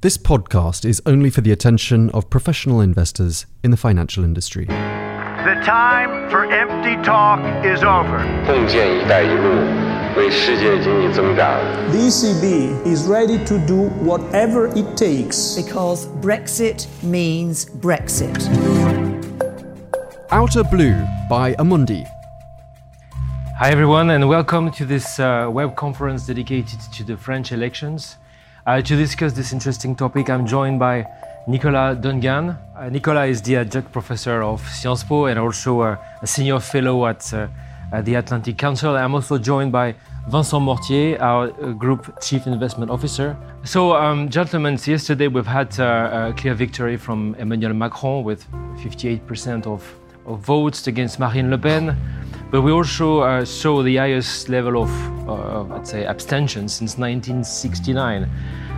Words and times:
This 0.00 0.16
podcast 0.16 0.84
is 0.84 1.02
only 1.06 1.28
for 1.28 1.40
the 1.40 1.50
attention 1.50 2.08
of 2.10 2.30
professional 2.30 2.80
investors 2.80 3.46
in 3.64 3.72
the 3.72 3.76
financial 3.76 4.22
industry. 4.22 4.66
The 4.66 5.60
time 5.66 6.30
for 6.30 6.44
empty 6.44 7.02
talk 7.02 7.40
is 7.64 7.82
over. 7.82 8.18
ECB 11.90 12.86
is 12.86 13.08
ready 13.08 13.44
to 13.44 13.66
do 13.66 13.88
whatever 13.98 14.68
it 14.68 14.96
takes. 14.96 15.56
Because 15.56 16.06
Brexit 16.06 16.86
means 17.02 17.64
Brexit. 17.66 18.38
Outer 20.30 20.62
Blue 20.62 20.94
by 21.28 21.54
Amundi. 21.54 22.04
Hi, 23.58 23.70
everyone, 23.70 24.10
and 24.10 24.28
welcome 24.28 24.70
to 24.70 24.84
this 24.84 25.18
uh, 25.18 25.48
web 25.50 25.74
conference 25.74 26.24
dedicated 26.24 26.78
to 26.92 27.02
the 27.02 27.16
French 27.16 27.50
elections. 27.50 28.16
Uh, 28.68 28.82
to 28.82 28.96
discuss 28.96 29.32
this 29.32 29.54
interesting 29.54 29.96
topic, 29.96 30.28
I'm 30.28 30.46
joined 30.46 30.78
by 30.78 31.06
Nicolas 31.46 31.96
Dungan. 31.96 32.54
Uh, 32.76 32.90
Nicolas 32.90 33.30
is 33.30 33.40
the 33.40 33.56
adjunct 33.56 33.90
professor 33.90 34.42
of 34.42 34.60
Sciences 34.68 35.04
Po 35.04 35.24
and 35.24 35.38
also 35.38 35.80
uh, 35.80 35.96
a 36.20 36.26
senior 36.26 36.60
fellow 36.60 37.06
at, 37.06 37.32
uh, 37.32 37.48
at, 37.94 38.04
the 38.04 38.16
Atlantic 38.16 38.58
Council. 38.58 38.94
I'm 38.94 39.14
also 39.14 39.38
joined 39.38 39.72
by 39.72 39.94
Vincent 40.28 40.62
Mortier, 40.62 41.16
our 41.18 41.44
uh, 41.46 41.72
group 41.72 42.20
chief 42.20 42.46
investment 42.46 42.90
officer. 42.90 43.34
So, 43.64 43.94
um, 43.96 44.28
gentlemen, 44.28 44.78
yesterday 44.84 45.28
we've 45.28 45.46
had 45.46 45.80
uh, 45.80 46.28
a 46.28 46.34
clear 46.36 46.52
victory 46.52 46.98
from 46.98 47.36
Emmanuel 47.36 47.72
Macron 47.72 48.22
with 48.22 48.46
58% 48.82 49.66
of, 49.66 49.82
of 49.82 49.97
votes 50.36 50.86
against 50.86 51.18
Marine 51.18 51.50
Le 51.50 51.58
Pen. 51.58 51.96
But 52.50 52.62
we 52.62 52.72
also 52.72 53.20
uh, 53.20 53.44
saw 53.44 53.82
the 53.82 53.96
highest 53.96 54.48
level 54.48 54.82
of, 54.82 54.90
uh, 55.28 55.62
let's 55.64 55.90
say, 55.90 56.06
abstention 56.06 56.68
since 56.68 56.96
1969. 56.96 58.28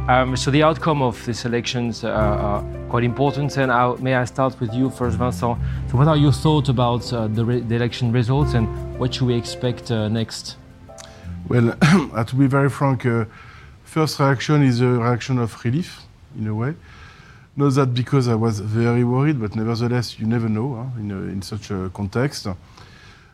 Um, 0.08 0.36
so 0.36 0.50
the 0.50 0.64
outcome 0.64 1.02
of 1.02 1.24
these 1.24 1.44
elections 1.44 2.02
uh, 2.02 2.08
are 2.10 2.64
quite 2.88 3.04
important. 3.04 3.56
And 3.56 3.70
I, 3.70 3.94
may 4.00 4.14
I 4.14 4.24
start 4.24 4.58
with 4.58 4.74
you 4.74 4.90
first, 4.90 5.18
Vincent? 5.18 5.58
So 5.88 5.96
what 5.96 6.08
are 6.08 6.16
your 6.16 6.32
thoughts 6.32 6.68
about 6.68 7.12
uh, 7.12 7.28
the, 7.28 7.44
the, 7.44 7.76
election 7.76 8.10
results 8.10 8.54
and 8.54 8.66
what 8.98 9.14
should 9.14 9.28
we 9.28 9.36
expect 9.36 9.90
uh, 9.92 10.08
next? 10.08 10.56
Well, 11.48 11.76
to 12.26 12.36
be 12.36 12.48
very 12.48 12.70
frank, 12.70 13.06
uh, 13.06 13.26
first 13.84 14.18
reaction 14.18 14.62
is 14.62 14.80
a 14.80 14.88
reaction 14.88 15.38
of 15.38 15.64
relief, 15.64 16.02
in 16.36 16.48
a 16.48 16.54
way. 16.54 16.74
Not 17.60 17.74
that 17.74 17.92
because 17.92 18.26
I 18.26 18.34
was 18.36 18.58
very 18.58 19.04
worried, 19.04 19.38
but 19.38 19.54
nevertheless, 19.54 20.18
you 20.18 20.26
never 20.26 20.48
know 20.48 20.76
huh, 20.76 20.98
in, 20.98 21.10
a, 21.10 21.16
in 21.30 21.42
such 21.42 21.70
a 21.70 21.90
context. 21.92 22.46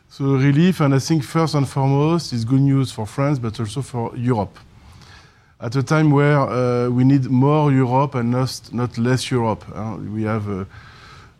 So 0.08 0.24
relief, 0.24 0.80
and 0.80 0.92
I 0.92 0.98
think 0.98 1.22
first 1.22 1.54
and 1.54 1.68
foremost, 1.68 2.32
is 2.32 2.44
good 2.44 2.60
news 2.60 2.90
for 2.90 3.06
France, 3.06 3.38
but 3.38 3.60
also 3.60 3.82
for 3.82 4.16
Europe. 4.16 4.58
At 5.60 5.76
a 5.76 5.82
time 5.84 6.10
where 6.10 6.40
uh, 6.40 6.88
we 6.88 7.04
need 7.04 7.30
more 7.30 7.70
Europe 7.70 8.16
and 8.16 8.32
not, 8.32 8.60
not 8.72 8.98
less 8.98 9.30
Europe. 9.30 9.64
Uh, 9.72 9.96
we 10.12 10.24
have 10.24 10.48
a, 10.48 10.66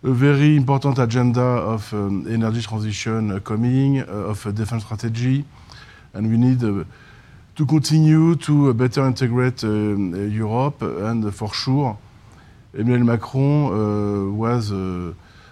a, 0.04 0.12
very 0.12 0.54
important 0.54 1.00
agenda 1.00 1.40
of 1.42 1.92
um, 1.92 2.24
energy 2.32 2.62
transition 2.62 3.32
uh, 3.32 3.40
coming, 3.40 3.98
uh, 4.02 4.30
of 4.30 4.46
a 4.46 4.52
defense 4.52 4.84
strategy, 4.84 5.44
and 6.14 6.30
we 6.30 6.36
need 6.36 6.62
uh, 6.62 6.84
to 7.56 7.66
continue 7.66 8.36
to 8.36 8.70
uh, 8.70 8.72
better 8.72 9.04
integrate 9.08 9.64
Europe. 9.64 10.82
And 10.82 11.34
for 11.34 11.52
sure, 11.52 11.98
Emmanuel 12.76 13.04
Macron 13.04 14.36
was 14.36 14.70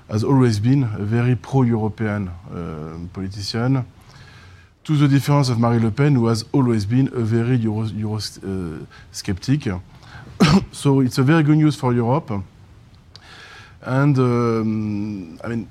has 0.09 0.23
always 0.23 0.61
been 0.61 0.83
a 0.85 1.05
very 1.05 1.35
pro-European 1.35 2.29
uh, 2.29 2.99
politician, 3.13 3.85
to 4.85 4.97
the 4.97 5.09
difference 5.09 5.49
of 5.49 5.59
Marine 5.59 5.83
Le 5.83 5.91
Pen, 5.91 6.15
who 6.15 6.27
has 6.27 6.45
always 6.53 6.85
been 6.85 7.09
a 7.09 7.21
very 7.21 7.57
Euro, 7.57 7.87
Euro 7.87 8.17
uh, 8.17 8.85
skeptic. 9.13 9.69
so 10.73 11.01
it's 11.01 11.17
a 11.17 11.23
very 11.23 11.43
good 11.43 11.57
news 11.57 11.75
for 11.75 11.95
Europe. 11.95 12.31
And 13.81 14.19
um, 14.19 15.41
I 15.43 15.49
mean, 15.49 15.69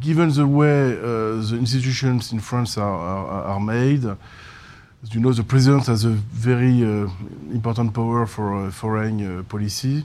given 0.00 0.30
the 0.30 0.46
way 0.46 0.92
uh, 0.92 1.40
the 1.40 1.56
institutions 1.58 2.32
in 2.32 2.40
France 2.40 2.76
are, 2.76 2.98
are, 2.98 3.44
are, 3.44 3.60
made, 3.60 4.04
as 4.04 5.14
you 5.14 5.20
know, 5.20 5.32
the 5.32 5.42
president 5.42 5.86
has 5.86 6.04
a 6.04 6.10
very 6.10 6.82
uh, 6.82 7.08
important 7.52 7.94
power 7.94 8.26
for 8.26 8.66
uh, 8.66 8.70
foreign 8.70 9.38
uh, 9.38 9.42
policy. 9.44 10.04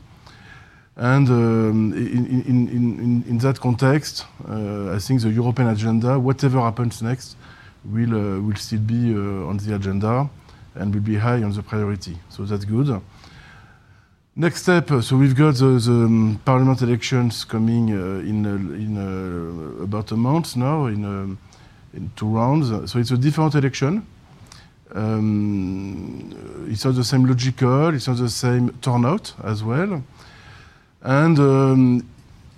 And 0.99 1.29
um, 1.29 1.93
in, 1.93 2.43
in, 2.45 2.67
in, 2.67 3.23
in, 3.25 3.37
that 3.37 3.57
context, 3.57 4.25
uh, 4.49 4.93
I 4.93 4.99
think 4.99 5.21
the 5.21 5.29
European 5.29 5.69
agenda, 5.69 6.19
whatever 6.19 6.59
happens 6.59 7.01
next, 7.01 7.37
will, 7.85 8.13
uh, 8.13 8.41
will 8.41 8.57
still 8.57 8.81
be 8.81 9.15
uh, 9.15 9.47
on 9.47 9.55
the 9.57 9.75
agenda 9.75 10.29
and 10.75 10.93
will 10.93 11.01
be 11.01 11.15
high 11.15 11.41
on 11.41 11.53
the 11.53 11.63
priority. 11.63 12.17
So 12.27 12.43
that's 12.43 12.65
good. 12.65 13.01
Next 14.35 14.63
step, 14.63 14.89
so 15.01 15.15
we've 15.15 15.37
got 15.37 15.55
the, 15.55 15.79
the 15.79 15.91
um, 15.91 16.41
parliament 16.43 16.81
elections 16.81 17.45
coming 17.45 17.91
uh, 17.91 18.19
in, 18.19 18.45
in 18.45 18.97
uh, 18.97 19.83
about 19.83 20.11
a 20.11 20.17
month 20.17 20.57
now, 20.57 20.87
in, 20.87 21.05
um, 21.05 21.37
in 21.93 22.11
two 22.17 22.27
rounds. 22.27 22.91
So 22.91 22.99
it's 22.99 23.11
a 23.11 23.17
different 23.17 23.55
election. 23.55 24.05
Um, 24.93 26.67
it's 26.69 26.83
not 26.83 26.95
the 26.95 27.05
same 27.05 27.23
logical, 27.23 27.93
it's 27.93 28.09
not 28.09 28.17
the 28.17 28.29
same 28.29 28.71
turnout 28.81 29.33
as 29.45 29.63
well. 29.63 30.03
And 31.01 31.39
um, 31.39 32.09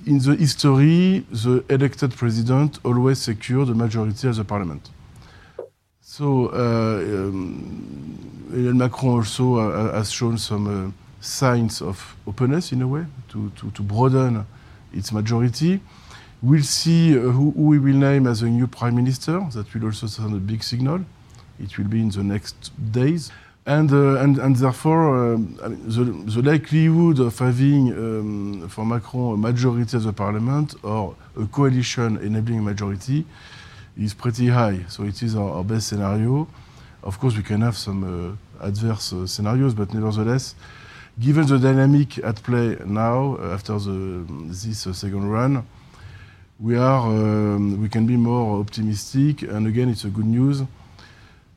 in 0.05 0.17
the 0.19 0.35
history, 0.35 1.25
the 1.31 1.63
elected 1.69 2.11
president 2.15 2.79
always 2.83 3.19
secured 3.19 3.67
the 3.67 3.75
majority 3.75 4.27
of 4.27 4.35
the 4.35 4.43
parliament. 4.43 4.89
So 6.01 6.47
uh, 6.47 7.27
um, 7.27 8.77
Macron 8.77 9.17
also 9.17 9.57
uh, 9.57 9.93
has 9.93 10.11
shown 10.11 10.37
some 10.37 10.87
uh, 10.87 10.91
signs 11.21 11.81
of 11.81 12.15
openness 12.27 12.71
in 12.71 12.81
a 12.81 12.87
way 12.87 13.05
to, 13.29 13.49
to, 13.51 13.71
to 13.71 13.81
broaden 13.81 14.45
its 14.93 15.11
majority. 15.11 15.79
We'll 16.41 16.63
see 16.63 17.15
uh, 17.15 17.21
who, 17.21 17.51
who, 17.51 17.61
we 17.61 17.79
will 17.79 17.95
name 17.95 18.27
as 18.27 18.41
a 18.41 18.47
new 18.47 18.67
prime 18.67 18.95
minister. 18.95 19.39
That 19.53 19.73
will 19.73 19.85
also 19.85 20.07
send 20.07 20.33
a 20.33 20.39
big 20.39 20.63
signal. 20.63 21.05
It 21.59 21.77
will 21.77 21.85
be 21.85 22.01
in 22.01 22.09
the 22.09 22.23
next 22.23 22.71
days. 22.91 23.31
And, 23.65 23.91
uh, 23.91 24.15
and, 24.15 24.39
and 24.39 24.55
therefore, 24.55 25.33
um, 25.33 25.59
I 25.63 25.67
mean, 25.67 25.87
the, 25.87 26.31
the, 26.31 26.41
likelihood 26.41 27.19
of 27.19 27.37
having 27.37 27.91
um, 27.93 28.69
for 28.69 28.83
Macron 28.83 29.35
a 29.35 29.37
majority 29.37 29.97
of 29.97 30.03
the 30.03 30.13
parliament 30.13 30.73
or 30.81 31.15
a 31.39 31.45
coalition 31.45 32.17
enabling 32.17 32.59
a 32.59 32.61
majority 32.63 33.23
is 33.95 34.15
pretty 34.15 34.47
high. 34.47 34.83
So 34.89 35.03
it 35.03 35.21
is 35.21 35.35
our, 35.35 35.57
our 35.57 35.63
best 35.63 35.89
scenario. 35.89 36.47
Of 37.03 37.19
course, 37.19 37.37
we 37.37 37.43
can 37.43 37.61
have 37.61 37.77
some 37.77 38.39
uh, 38.59 38.65
adverse 38.65 39.13
uh, 39.13 39.27
scenarios, 39.27 39.75
but 39.75 39.93
nevertheless, 39.93 40.55
given 41.19 41.45
the 41.45 41.59
dynamic 41.59 42.17
at 42.23 42.41
play 42.41 42.77
now 42.83 43.37
uh, 43.39 43.53
after 43.53 43.77
the, 43.77 44.25
this 44.47 44.87
uh, 44.87 44.93
second 44.93 45.29
run, 45.29 45.63
we 46.59 46.77
are 46.77 47.07
um, 47.07 47.79
we 47.79 47.89
can 47.89 48.07
be 48.07 48.17
more 48.17 48.59
optimistic. 48.59 49.43
And 49.43 49.67
again, 49.67 49.89
it's 49.89 50.03
a 50.03 50.09
good 50.09 50.25
news 50.25 50.63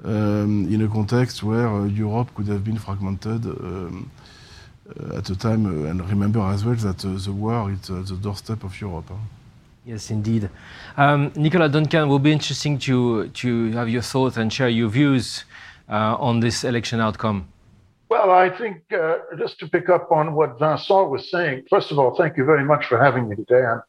um, 0.05 0.69
in 0.71 0.83
a 0.83 0.89
context 0.89 1.43
where 1.43 1.67
uh, 1.67 1.85
Europe 1.85 2.35
could 2.35 2.49
have 2.49 2.63
been 2.63 2.79
fragmented 2.79 3.45
um, 3.47 4.11
uh, 4.89 5.17
at 5.17 5.25
the 5.25 5.35
time. 5.35 5.67
Uh, 5.67 5.91
and 5.91 6.09
remember 6.09 6.41
as 6.41 6.65
well 6.65 6.75
that 6.75 6.99
the 6.99 7.33
war 7.33 7.71
is 7.71 7.91
at 7.91 8.07
the 8.07 8.17
doorstep 8.17 8.65
of 8.65 8.81
Europe. 8.81 9.07
Huh? 9.09 9.17
Yes, 9.85 10.11
indeed. 10.11 10.49
Um, 10.97 11.33
Nicolas 11.37 11.71
Dungan, 11.71 12.09
will 12.09 12.19
be 12.19 12.33
interesting 12.33 12.79
to, 12.79 13.29
to 13.29 13.71
have 13.73 13.89
your 13.89 14.03
thoughts 14.03 14.37
and 14.37 14.53
share 14.53 14.69
your 14.69 14.89
views 14.89 15.45
uh, 15.91 16.17
on 16.19 16.41
this 16.41 16.65
election 16.65 17.01
outcome. 17.01 17.49
Well, 18.09 18.31
I 18.31 18.49
think 18.49 18.83
uh, 18.93 19.19
just 19.39 19.59
to 19.61 19.69
pick 19.69 19.89
up 19.89 20.11
on 20.13 20.35
what 20.35 20.59
Vincent 20.59 21.11
was 21.11 21.31
saying, 21.31 21.65
first 21.69 21.91
of 21.91 21.99
all, 21.99 22.15
thank 22.15 22.37
you 22.37 22.45
very 22.45 22.65
much 22.65 22.87
for 22.87 23.03
having 23.03 23.29
me 23.29 23.37
today. 23.37 23.63
I'm 23.65 23.83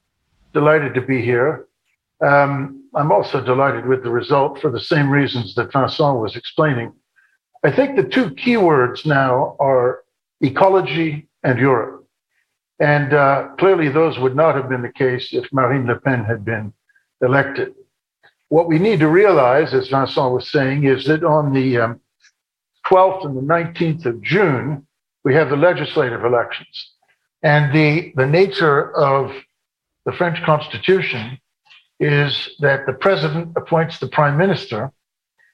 delighted 0.54 0.94
to 0.96 1.02
be 1.02 1.22
here. 1.22 1.68
Um, 2.22 2.84
I'm 2.95 3.11
also 3.11 3.41
delighted 3.41 3.85
with 3.85 4.03
the 4.03 4.09
result 4.09 4.61
for 4.61 4.72
the 4.72 4.79
same 4.79 5.09
reasons 5.09 5.53
that 5.56 5.73
Vincent 5.73 6.19
was 6.19 6.35
explaining. 6.35 6.94
I 7.63 7.72
think 7.72 7.95
the 7.95 8.03
two 8.03 8.29
keywords 8.29 9.06
now 9.06 9.57
are 9.59 10.03
ecology 10.41 11.27
and 11.44 11.59
Europe. 11.59 12.07
And 12.80 13.13
uh, 13.13 13.50
clearly, 13.57 13.89
those 13.89 14.18
would 14.19 14.36
not 14.36 14.56
have 14.56 14.69
been 14.69 14.81
the 14.81 14.92
case 14.92 15.33
if 15.33 15.51
Marine 15.51 15.88
Le 15.88 16.00
Pen 16.00 16.24
had 16.24 16.45
been 16.45 16.74
elected. 17.21 17.74
What 18.50 18.68
we 18.68 18.80
need 18.80 19.00
to 19.00 19.07
realize, 19.07 19.74
as 19.74 19.89
Vincent 19.89 20.31
was 20.31 20.50
saying, 20.50 20.86
is 20.86 21.06
that 21.06 21.24
on 21.24 21.53
the 21.53 21.77
um, 21.77 22.01
12th 22.88 23.25
and 23.25 23.38
the 23.38 23.41
19th 23.41 24.06
of 24.06 24.21
June, 24.21 24.86
we 25.24 25.33
have 25.33 25.50
the 25.50 25.57
legislative 25.57 26.24
elections. 26.24 26.91
And 27.41 27.74
the, 27.74 28.13
the 28.15 28.27
nature 28.27 28.95
of 28.95 29.31
the 30.06 30.12
French 30.12 30.41
Constitution 30.44 31.39
is 32.00 32.50
that 32.59 32.86
the 32.86 32.94
president 32.94 33.53
appoints 33.56 34.00
the 34.00 34.07
prime 34.07 34.38
minister, 34.38 34.92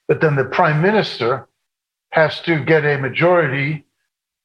but 0.08 0.20
then 0.20 0.36
the 0.36 0.44
prime 0.44 0.82
minister 0.82 1.48
has 2.10 2.40
to 2.42 2.62
get 2.64 2.84
a 2.84 2.98
majority 2.98 3.84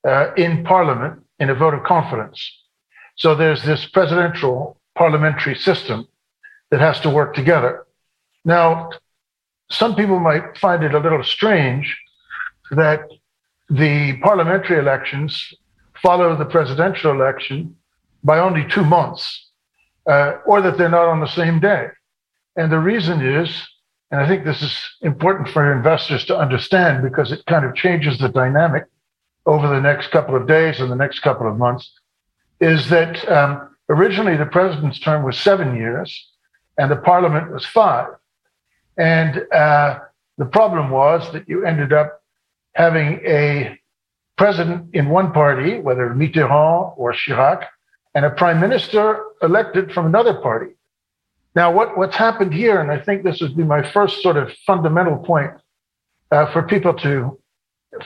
uh, 0.07 0.33
in 0.35 0.63
parliament 0.63 1.21
in 1.39 1.49
a 1.49 1.55
vote 1.55 1.73
of 1.73 1.83
confidence. 1.83 2.39
So 3.15 3.35
there's 3.35 3.63
this 3.63 3.85
presidential 3.85 4.79
parliamentary 4.95 5.55
system 5.55 6.07
that 6.71 6.79
has 6.79 6.99
to 7.01 7.09
work 7.09 7.33
together. 7.33 7.85
Now, 8.45 8.91
some 9.69 9.95
people 9.95 10.19
might 10.19 10.57
find 10.57 10.83
it 10.83 10.93
a 10.93 10.99
little 10.99 11.23
strange 11.23 11.97
that 12.71 13.01
the 13.69 14.17
parliamentary 14.19 14.79
elections 14.79 15.53
follow 16.01 16.35
the 16.37 16.45
presidential 16.45 17.11
election 17.11 17.75
by 18.23 18.39
only 18.39 18.65
two 18.67 18.83
months, 18.83 19.46
uh, 20.07 20.37
or 20.45 20.61
that 20.61 20.77
they're 20.77 20.89
not 20.89 21.07
on 21.07 21.19
the 21.19 21.27
same 21.27 21.59
day. 21.59 21.87
And 22.55 22.71
the 22.71 22.79
reason 22.79 23.21
is, 23.21 23.49
and 24.09 24.21
I 24.21 24.27
think 24.27 24.45
this 24.45 24.61
is 24.61 24.75
important 25.01 25.49
for 25.49 25.71
investors 25.71 26.25
to 26.25 26.37
understand 26.37 27.03
because 27.03 27.31
it 27.31 27.45
kind 27.45 27.65
of 27.65 27.75
changes 27.75 28.17
the 28.17 28.29
dynamic 28.29 28.85
over 29.45 29.67
the 29.67 29.81
next 29.81 30.11
couple 30.11 30.35
of 30.35 30.47
days 30.47 30.79
and 30.79 30.91
the 30.91 30.95
next 30.95 31.19
couple 31.19 31.47
of 31.47 31.57
months, 31.57 31.91
is 32.59 32.89
that 32.89 33.29
um, 33.29 33.75
originally 33.89 34.37
the 34.37 34.45
president's 34.45 34.99
term 34.99 35.23
was 35.23 35.37
seven 35.37 35.75
years 35.75 36.31
and 36.77 36.89
the 36.89 36.95
parliament 36.95 37.51
was 37.51 37.65
five. 37.65 38.07
And 38.97 39.43
uh, 39.53 39.99
the 40.37 40.45
problem 40.45 40.89
was 40.89 41.31
that 41.33 41.47
you 41.47 41.65
ended 41.65 41.93
up 41.93 42.21
having 42.73 43.19
a 43.25 43.79
president 44.37 44.93
in 44.93 45.09
one 45.09 45.31
party, 45.31 45.79
whether 45.79 46.09
Mitterrand 46.09 46.93
or 46.97 47.13
Chirac, 47.13 47.65
and 48.17 48.25
a 48.25 48.31
prime 48.31 48.59
minister 48.59 49.23
elected 49.43 49.91
from 49.91 50.07
another 50.07 50.33
party. 50.33 50.71
Now, 51.53 51.71
what, 51.71 51.99
what's 51.99 52.15
happened 52.15 52.51
here, 52.51 52.81
and 52.81 52.89
I 52.89 52.99
think 52.99 53.21
this 53.21 53.41
would 53.41 53.55
be 53.55 53.63
my 53.63 53.87
first 53.91 54.23
sort 54.23 54.37
of 54.37 54.51
fundamental 54.65 55.17
point 55.17 55.51
uh, 56.31 56.51
for 56.51 56.63
people 56.63 56.95
to 56.95 57.39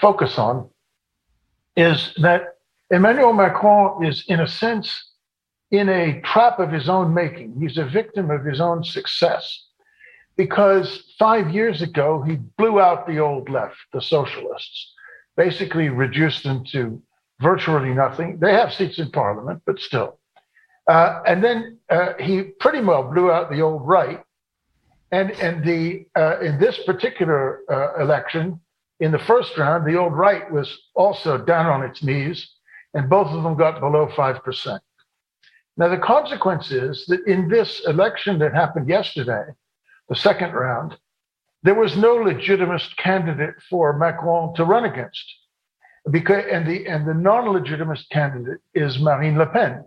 focus 0.01 0.37
on, 0.37 0.69
is 1.77 2.13
that 2.21 2.57
Emmanuel 2.89 3.31
Macron 3.31 4.03
is, 4.03 4.25
in 4.27 4.41
a 4.41 4.47
sense, 4.49 5.11
in 5.71 5.87
a 5.87 6.19
trap 6.25 6.59
of 6.59 6.73
his 6.73 6.89
own 6.89 7.13
making. 7.13 7.55
He's 7.61 7.77
a 7.77 7.85
victim 7.85 8.31
of 8.31 8.43
his 8.43 8.59
own 8.59 8.83
success 8.83 9.63
because 10.35 11.13
five 11.17 11.51
years 11.51 11.81
ago, 11.81 12.21
he 12.21 12.35
blew 12.57 12.81
out 12.81 13.07
the 13.07 13.19
old 13.19 13.47
left, 13.47 13.77
the 13.93 14.01
socialists, 14.01 14.93
basically 15.37 15.87
reduced 15.87 16.43
them 16.43 16.65
to 16.73 17.01
virtually 17.41 17.93
nothing. 17.93 18.39
They 18.39 18.53
have 18.53 18.73
seats 18.73 18.99
in 18.99 19.11
parliament, 19.11 19.61
but 19.65 19.79
still. 19.79 20.19
Uh, 20.88 21.21
and 21.25 21.43
then 21.43 21.77
uh, 21.89 22.13
he 22.19 22.43
pretty 22.43 22.81
well 22.81 23.03
blew 23.03 23.31
out 23.31 23.49
the 23.49 23.61
old 23.61 23.88
right. 23.88 24.23
And, 25.11 25.31
and 25.31 25.63
the, 25.63 26.05
uh, 26.15 26.39
in 26.39 26.59
this 26.59 26.79
particular 26.85 27.61
uh, 27.69 28.01
election, 28.01 28.59
in 28.99 29.11
the 29.11 29.19
first 29.19 29.57
round, 29.57 29.85
the 29.85 29.97
old 29.97 30.13
right 30.13 30.49
was 30.51 30.77
also 30.95 31.38
down 31.38 31.65
on 31.65 31.83
its 31.83 32.03
knees, 32.03 32.49
and 32.93 33.09
both 33.09 33.27
of 33.27 33.44
them 33.44 33.57
got 33.57 33.79
below 33.79 34.07
5%. 34.07 34.79
Now, 35.77 35.87
the 35.87 35.97
consequence 35.97 36.71
is 36.71 37.05
that 37.07 37.25
in 37.25 37.49
this 37.49 37.81
election 37.87 38.39
that 38.39 38.53
happened 38.53 38.87
yesterday, 38.87 39.45
the 40.09 40.15
second 40.15 40.53
round, 40.53 40.97
there 41.63 41.75
was 41.75 41.95
no 41.95 42.15
legitimate 42.15 42.83
candidate 42.97 43.55
for 43.69 43.97
Macron 43.97 44.53
to 44.55 44.65
run 44.65 44.85
against. 44.85 45.23
Because, 46.09 46.44
and 46.51 46.68
the, 46.68 46.88
and 46.88 47.07
the 47.07 47.13
non 47.13 47.50
legitimate 47.50 48.00
candidate 48.12 48.59
is 48.74 49.00
Marine 49.00 49.38
Le 49.38 49.45
Pen, 49.45 49.83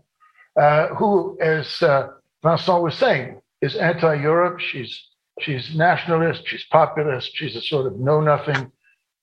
uh, 0.60 0.88
who, 0.88 1.36
as 1.40 1.82
uh, 1.82 2.08
Vincent 2.44 2.82
was 2.82 2.96
saying, 2.96 3.40
is 3.60 3.74
anti 3.76 4.14
Europe. 4.14 4.60
She's, 4.60 5.08
she's 5.40 5.74
nationalist, 5.74 6.42
she's 6.46 6.64
populist, 6.70 7.30
she's 7.34 7.56
a 7.56 7.60
sort 7.60 7.86
of 7.86 7.98
know 7.98 8.20
nothing, 8.20 8.70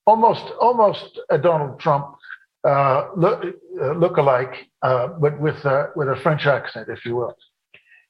almost, 0.06 0.44
almost 0.60 1.20
a 1.30 1.38
Donald 1.38 1.80
Trump 1.80 2.16
uh, 2.64 3.08
look, 3.16 3.44
uh, 3.82 3.94
look-alike, 3.94 4.68
uh, 4.82 5.08
but 5.08 5.40
with, 5.40 5.66
uh, 5.66 5.88
with 5.96 6.10
a 6.10 6.16
French 6.18 6.46
accent, 6.46 6.90
if 6.90 7.06
you 7.06 7.16
will. 7.16 7.36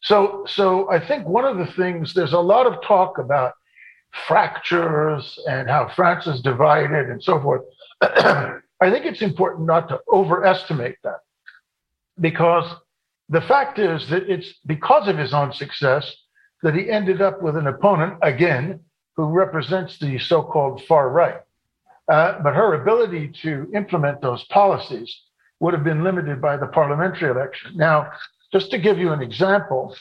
So, 0.01 0.43
so 0.47 0.89
I 0.89 1.05
think 1.05 1.27
one 1.27 1.45
of 1.45 1.57
the 1.57 1.71
things, 1.73 2.13
there's 2.13 2.33
a 2.33 2.39
lot 2.39 2.65
of 2.65 2.81
talk 2.83 3.19
about 3.19 3.53
fractures 4.27 5.39
and 5.47 5.69
how 5.69 5.89
France 5.95 6.27
is 6.27 6.41
divided 6.41 7.09
and 7.09 7.23
so 7.23 7.39
forth. 7.39 7.61
I 8.81 8.89
think 8.89 9.05
it's 9.05 9.21
important 9.21 9.67
not 9.67 9.89
to 9.89 9.99
overestimate 10.11 10.97
that 11.03 11.19
because 12.19 12.69
the 13.29 13.41
fact 13.41 13.79
is 13.79 14.09
that 14.09 14.29
it's 14.29 14.53
because 14.65 15.07
of 15.07 15.17
his 15.17 15.33
own 15.33 15.53
success 15.53 16.13
that 16.63 16.75
he 16.75 16.89
ended 16.89 17.21
up 17.21 17.41
with 17.41 17.55
an 17.55 17.67
opponent, 17.67 18.17
again, 18.21 18.81
who 19.15 19.25
represents 19.25 19.97
the 19.99 20.19
so 20.19 20.43
called 20.43 20.83
far 20.85 21.09
right. 21.09 21.41
Uh, 22.11 22.41
but 22.41 22.55
her 22.55 22.81
ability 22.81 23.31
to 23.41 23.69
implement 23.73 24.21
those 24.21 24.43
policies 24.45 25.21
would 25.59 25.73
have 25.73 25.83
been 25.83 26.03
limited 26.03 26.41
by 26.41 26.57
the 26.57 26.65
parliamentary 26.67 27.29
election. 27.29 27.77
Now, 27.77 28.11
just 28.51 28.71
to 28.71 28.79
give 28.79 28.97
you 28.97 29.13
an 29.13 29.21
example, 29.21 29.95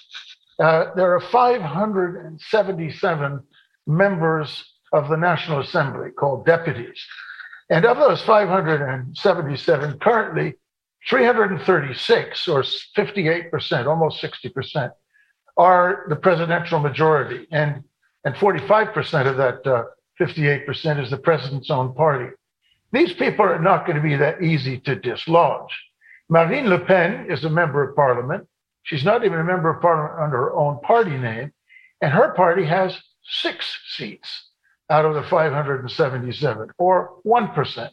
uh, 0.59 0.87
there 0.97 1.15
are 1.15 1.21
577 1.21 3.43
members 3.87 4.65
of 4.93 5.09
the 5.09 5.17
National 5.17 5.61
Assembly 5.61 6.11
called 6.11 6.45
deputies. 6.47 7.01
And 7.71 7.85
of 7.85 7.99
those 7.99 8.21
577, 8.23 9.99
currently 10.01 10.55
336 11.09 12.49
or 12.49 12.63
58%, 12.63 13.87
almost 13.87 14.23
60%, 14.23 14.91
are 15.57 16.07
the 16.09 16.17
presidential 16.17 16.81
majority. 16.81 17.47
And, 17.53 17.85
and 18.25 18.35
45% 18.35 19.27
of 19.27 19.37
that 19.37 19.67
uh, 19.67 19.85
58% 20.21 21.03
is 21.03 21.11
the 21.11 21.17
president's 21.17 21.71
own 21.71 21.95
party. 21.95 22.35
These 22.93 23.13
people 23.13 23.45
are 23.47 23.61
not 23.61 23.87
going 23.87 23.97
to 23.97 24.03
be 24.03 24.17
that 24.17 24.43
easy 24.43 24.79
to 24.81 24.97
dislodge. 24.97 25.71
Marine 26.29 26.69
Le 26.69 26.79
Pen 26.79 27.31
is 27.31 27.45
a 27.45 27.51
member 27.51 27.89
of 27.89 27.95
parliament. 27.95 28.47
She's 28.83 29.05
not 29.05 29.25
even 29.25 29.39
a 29.39 29.45
member 29.45 29.71
of 29.71 29.81
parliament 29.81 30.21
under 30.21 30.37
her 30.37 30.55
own 30.55 30.81
party 30.81 31.17
name. 31.17 31.53
And 32.01 32.13
her 32.13 32.33
party 32.35 32.65
has 32.65 32.99
six 33.23 33.79
seats 33.95 34.50
out 34.91 35.05
of 35.05 35.15
the 35.15 35.23
577, 35.23 36.71
or 36.79 37.21
1%. 37.25 37.91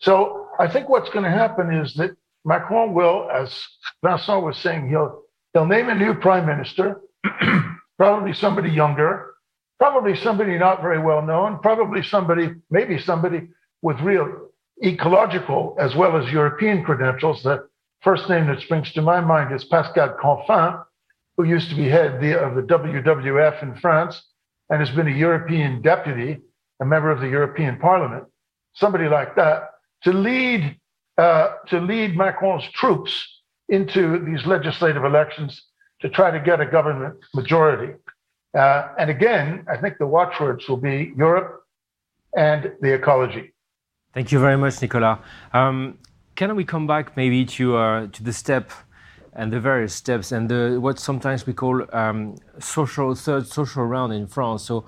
So 0.00 0.46
I 0.58 0.68
think 0.68 0.88
what's 0.88 1.10
going 1.10 1.24
to 1.24 1.30
happen 1.30 1.74
is 1.74 1.94
that 1.94 2.16
Macron 2.44 2.94
will, 2.94 3.28
as 3.30 3.66
Vincent 4.04 4.44
was 4.44 4.56
saying, 4.56 4.88
he'll, 4.88 5.22
he'll 5.52 5.66
name 5.66 5.88
a 5.88 5.94
new 5.94 6.14
prime 6.14 6.46
minister, 6.46 7.00
probably 7.98 8.32
somebody 8.32 8.70
younger, 8.70 9.34
probably 9.78 10.14
somebody 10.16 10.56
not 10.56 10.80
very 10.80 11.00
well 11.00 11.22
known, 11.22 11.58
probably 11.60 12.02
somebody, 12.02 12.50
maybe 12.70 12.98
somebody 12.98 13.48
with 13.82 14.00
real 14.00 14.50
ecological 14.84 15.76
as 15.80 15.96
well 15.96 16.16
as 16.16 16.32
European 16.32 16.84
credentials. 16.84 17.42
The 17.42 17.68
first 18.02 18.28
name 18.28 18.46
that 18.46 18.60
springs 18.60 18.92
to 18.92 19.02
my 19.02 19.20
mind 19.20 19.52
is 19.52 19.64
Pascal 19.64 20.16
Canfin, 20.22 20.84
who 21.36 21.44
used 21.44 21.68
to 21.70 21.76
be 21.76 21.88
head 21.88 22.14
of 22.14 22.54
the 22.54 22.62
WWF 22.62 23.62
in 23.62 23.74
France 23.76 24.22
and 24.70 24.80
has 24.80 24.90
been 24.90 25.08
a 25.08 25.16
European 25.26 25.82
deputy, 25.82 26.40
a 26.80 26.84
member 26.84 27.10
of 27.10 27.20
the 27.20 27.28
European 27.28 27.78
Parliament, 27.78 28.24
somebody 28.74 29.08
like 29.08 29.34
that, 29.36 29.70
to 30.04 30.12
lead 30.12 30.76
uh, 31.16 31.54
to 31.66 31.80
lead 31.80 32.16
Macron's 32.16 32.64
troops 32.74 33.12
into 33.68 34.24
these 34.24 34.46
legislative 34.46 35.04
elections 35.04 35.62
to 36.00 36.08
try 36.08 36.30
to 36.30 36.38
get 36.38 36.60
a 36.60 36.66
government 36.66 37.16
majority. 37.34 37.92
Uh, 38.56 38.88
and 38.98 39.10
again, 39.10 39.66
I 39.68 39.76
think 39.76 39.98
the 39.98 40.06
watchwords 40.06 40.68
will 40.68 40.76
be 40.76 41.12
Europe 41.16 41.64
and 42.36 42.72
the 42.80 42.94
ecology. 42.94 43.52
Thank 44.14 44.32
you 44.32 44.38
very 44.38 44.56
much, 44.56 44.80
Nicolas. 44.80 45.18
Um, 45.52 45.98
can 46.34 46.54
we 46.54 46.64
come 46.64 46.86
back 46.86 47.16
maybe 47.16 47.44
to 47.44 47.76
uh, 47.76 48.06
to 48.06 48.22
the 48.22 48.32
step 48.32 48.70
and 49.34 49.52
the 49.52 49.60
various 49.60 49.94
steps 49.94 50.32
and 50.32 50.48
the, 50.48 50.78
what 50.80 50.98
sometimes 50.98 51.46
we 51.46 51.52
call 51.52 51.84
um, 51.94 52.36
social 52.58 53.14
third 53.14 53.46
social 53.46 53.84
round 53.84 54.12
in 54.12 54.26
France? 54.26 54.64
So 54.64 54.84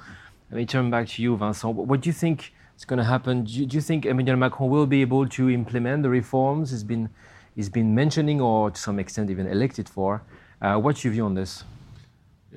let 0.50 0.56
me 0.56 0.66
turn 0.66 0.90
back 0.90 1.08
to 1.08 1.22
you, 1.22 1.36
Vincent. 1.36 1.74
What 1.74 2.00
do 2.00 2.08
you 2.08 2.12
think 2.12 2.52
is 2.76 2.84
going 2.84 2.98
to 2.98 3.04
happen? 3.04 3.44
Do 3.44 3.52
you, 3.52 3.66
do 3.66 3.76
you 3.76 3.80
think 3.80 4.06
Emmanuel 4.06 4.36
Macron 4.36 4.70
will 4.70 4.86
be 4.86 5.00
able 5.00 5.28
to 5.28 5.50
implement 5.50 6.02
the 6.02 6.08
reforms 6.08 6.70
he's 6.70 6.84
been 6.84 7.08
he's 7.54 7.68
been 7.68 7.94
mentioning, 7.94 8.40
or 8.40 8.70
to 8.70 8.80
some 8.80 8.98
extent 8.98 9.30
even 9.30 9.46
elected 9.46 9.88
for? 9.88 10.22
Uh, 10.60 10.76
what's 10.76 11.04
your 11.04 11.12
view 11.12 11.24
on 11.24 11.34
this? 11.34 11.64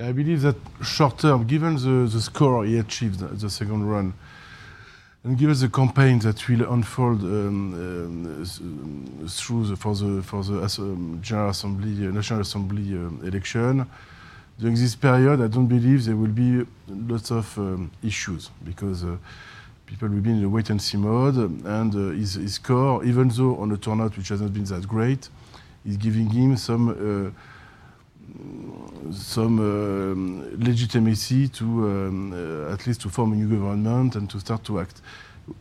I 0.02 0.12
believe 0.12 0.42
that 0.42 0.56
short 0.84 1.20
term, 1.20 1.46
given 1.46 1.76
the, 1.76 2.10
the 2.12 2.20
score 2.20 2.66
he 2.66 2.80
achieved 2.80 3.20
the 3.20 3.50
second 3.50 3.88
run, 3.88 4.14
and 5.24 5.38
given 5.38 5.58
the 5.58 5.70
campaign 5.70 6.20
that 6.20 6.48
will 6.50 6.74
unfold 6.74 7.22
um, 7.22 7.74
um, 7.74 9.28
through 9.28 9.68
the, 9.68 9.76
for 9.76 9.96
the 9.96 10.22
for 10.22 10.44
the 10.44 10.62
um, 10.80 11.20
General 11.22 11.50
Assembly, 11.50 12.08
uh, 12.08 12.12
National 12.12 12.42
Assembly 12.42 12.94
uh, 12.94 13.26
election, 13.26 13.88
during 14.60 14.76
this 14.76 14.96
period, 14.96 15.42
I 15.42 15.48
don't 15.48 15.68
believe 15.68 16.04
there 16.06 16.18
will 16.18 16.28
be 16.28 16.66
lots 16.88 17.32
of 17.32 17.58
um, 17.58 17.90
issues 18.04 18.50
because 18.66 19.06
uh, 19.06 19.16
people 19.86 20.10
will 20.10 20.20
be 20.20 20.32
in 20.32 20.44
a 20.44 20.50
wait 20.50 20.70
and 20.70 20.82
see 20.82 20.98
mode, 20.98 21.38
and 21.38 21.96
uh, 21.96 22.10
his, 22.10 22.34
his 22.34 22.56
score, 22.56 23.04
even 23.06 23.30
though 23.30 23.56
on 23.58 23.72
a 23.72 23.78
turnout 23.78 24.18
which 24.18 24.28
hasn't 24.28 24.54
been 24.54 24.66
that 24.66 24.86
great, 24.86 25.30
is 25.86 25.96
giving 25.96 26.30
him 26.30 26.58
some 26.58 26.90
uh, 26.90 27.53
some 29.12 29.60
uh, 29.60 30.66
legitimacy 30.66 31.48
to 31.50 31.66
um, 31.66 32.34
uh, 32.34 32.74
at 32.74 32.88
least 32.88 33.02
to 33.02 33.10
form 33.10 33.34
a 33.34 33.36
new 33.36 33.48
government 33.48 34.16
and 34.16 34.30
to 34.30 34.40
start 34.40 34.64
to 34.64 34.80
act. 34.80 35.02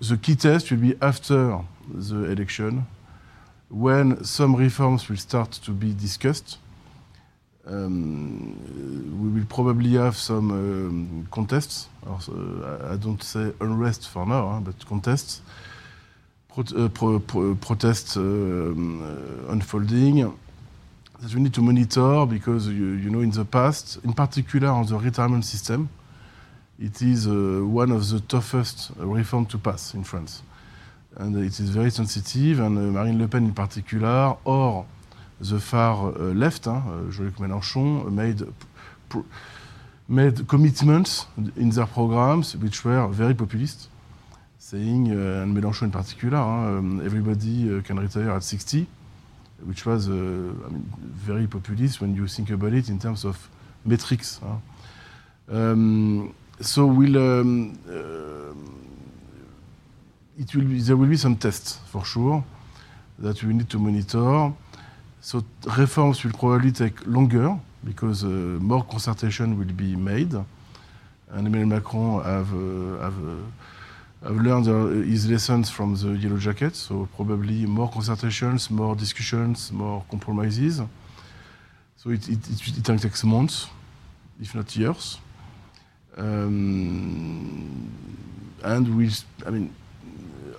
The 0.01 0.17
key 0.17 0.37
test 0.37 0.71
will 0.71 0.79
be 0.79 0.95
after 1.01 1.61
the 1.93 2.31
election, 2.31 2.87
when 3.69 4.25
some 4.25 4.55
reforms 4.55 5.09
will 5.09 5.17
start 5.17 5.51
to 5.65 5.73
be 5.73 5.93
discussed. 5.93 6.59
Um, 7.67 8.57
we 9.21 9.41
will 9.41 9.47
probably 9.47 9.93
have 9.93 10.17
some 10.17 10.51
um, 10.51 11.29
contests. 11.31 11.89
Or, 12.07 12.19
uh, 12.29 12.93
I 12.93 12.97
don't 12.97 13.23
say 13.23 13.53
unrest 13.61 14.09
for 14.09 14.27
now, 14.27 14.49
huh, 14.49 14.61
but 14.61 14.87
contests. 14.87 15.43
pro 16.53 16.63
uh, 16.63 16.89
pro 16.89 17.19
pro 17.21 17.55
protests 17.55 18.17
um, 18.17 19.03
uh, 19.03 19.53
unfolding 19.53 20.33
that 21.23 21.33
we 21.35 21.41
need 21.41 21.55
to 21.55 21.63
monitor 21.63 22.27
because 22.27 22.67
you, 22.67 22.95
you, 22.95 23.09
know 23.09 23.21
in 23.21 23.31
the 23.31 23.45
past, 23.45 23.99
in 24.03 24.13
particular 24.13 24.69
on 24.69 24.85
the 24.87 24.97
retirement 24.97 25.45
system, 25.45 25.89
it 26.81 27.01
is 27.01 27.29
uh, 27.29 27.31
one 27.65 27.93
of 27.93 28.09
the 28.09 28.19
toughest 28.21 28.91
reforms 28.97 29.49
to 29.49 29.59
pass 29.59 29.95
in 29.95 30.03
France. 30.03 30.43
And 31.17 31.37
it 31.37 31.61
is 31.61 31.71
very 31.71 31.91
sensitive, 31.91 32.59
and 32.59 32.77
uh, 32.77 32.81
Marine 32.81 33.21
Le 33.21 33.29
Pen 33.29 33.45
in 33.45 33.55
particular, 33.55 34.37
or 34.45 34.85
the 35.41 35.61
far 35.61 36.09
uh, 36.09 36.35
left, 36.35 36.67
hein, 36.67 36.83
Jean-Luc 37.13 37.39
Mélenchon, 37.39 38.11
made, 38.11 38.45
made 40.09 40.49
commitments 40.49 41.27
in 41.57 41.71
their 41.71 41.87
programs 41.87 42.57
which 42.57 42.85
were 42.85 43.07
very 43.09 43.35
populist, 43.35 43.89
saying, 44.59 45.09
uh, 45.09 45.43
and 45.43 45.57
Mélenchon 45.57 45.85
in 45.85 45.93
particular, 45.93 46.39
um, 46.39 47.01
everybody 47.05 47.79
uh, 47.79 47.81
can 47.83 48.01
retire 48.01 48.31
at 48.31 48.43
60 48.43 48.89
which 49.65 49.87
was 49.87 50.09
uh, 50.09 50.13
I 50.13 50.17
mean, 50.17 50.93
very 50.99 51.47
populist 51.47 52.01
when 52.01 52.15
you 52.15 52.27
think 52.27 52.51
about 52.51 52.73
it 52.73 52.89
in 52.89 52.99
terms 52.99 53.25
of 53.25 53.37
metrics. 53.85 54.41
Huh? 54.43 54.57
Um, 55.49 56.35
so 56.61 56.87
we'll, 56.87 57.17
um, 57.17 57.79
uh, 57.89 58.55
it 60.41 60.55
will 60.55 60.65
be, 60.65 60.81
there 60.81 60.97
will 60.97 61.09
be 61.09 61.17
some 61.17 61.37
tests 61.37 61.79
for 61.87 62.05
sure 62.05 62.45
that 63.19 63.43
we 63.43 63.55
need 63.55 63.69
to 63.71 63.79
monitor. 63.79 64.53
So 65.21 65.45
reforms 65.77 66.25
will 66.25 66.33
probably 66.33 66.73
take 66.73 67.07
longer 67.07 67.59
because 67.85 68.25
uh, 68.25 68.29
more 68.29 68.85
consultation 68.85 69.59
will 69.59 69.73
be 69.73 69.97
made. 69.97 70.33
And 71.31 71.47
Emmanuel 71.47 71.67
Macron 71.67 72.23
have, 72.25 72.53
uh, 72.53 73.03
have 73.03 73.19
uh, 73.19 73.37
I've 74.25 74.37
learned 74.37 74.69
uh, 74.69 74.87
his 75.05 75.29
lessons 75.29 75.69
from 75.69 75.97
the 75.97 76.11
Yellow 76.11 76.37
Jacket, 76.37 76.77
so 76.77 77.09
probably 77.17 77.67
more 77.67 77.91
consultations, 77.91 78.71
more 78.71 78.95
discussions, 78.95 79.73
more 79.73 80.05
compromises. 80.09 80.81
So 81.97 82.11
it, 82.11 82.29
it, 82.29 82.39
it, 82.49 82.89
it 82.89 82.99
takes 82.99 83.25
months, 83.25 83.67
if 84.41 84.55
not 84.55 84.77
years. 84.77 85.19
Um, 86.17 87.91
and 88.63 88.97
we, 88.97 89.11
I 89.45 89.51
mean, 89.51 89.75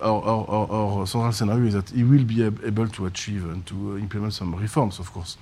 our, 0.02 0.22
our, 0.22 0.70
our, 0.70 1.06
central 1.06 1.32
scenario 1.32 1.66
is 1.66 1.74
that 1.74 1.88
he 1.88 2.04
will 2.04 2.24
be 2.24 2.42
able 2.42 2.88
to 2.88 3.06
achieve 3.06 3.44
and 3.44 3.64
to 3.66 3.96
implement 3.96 4.34
some 4.34 4.54
reforms, 4.54 4.98
of 4.98 5.10
course. 5.10 5.38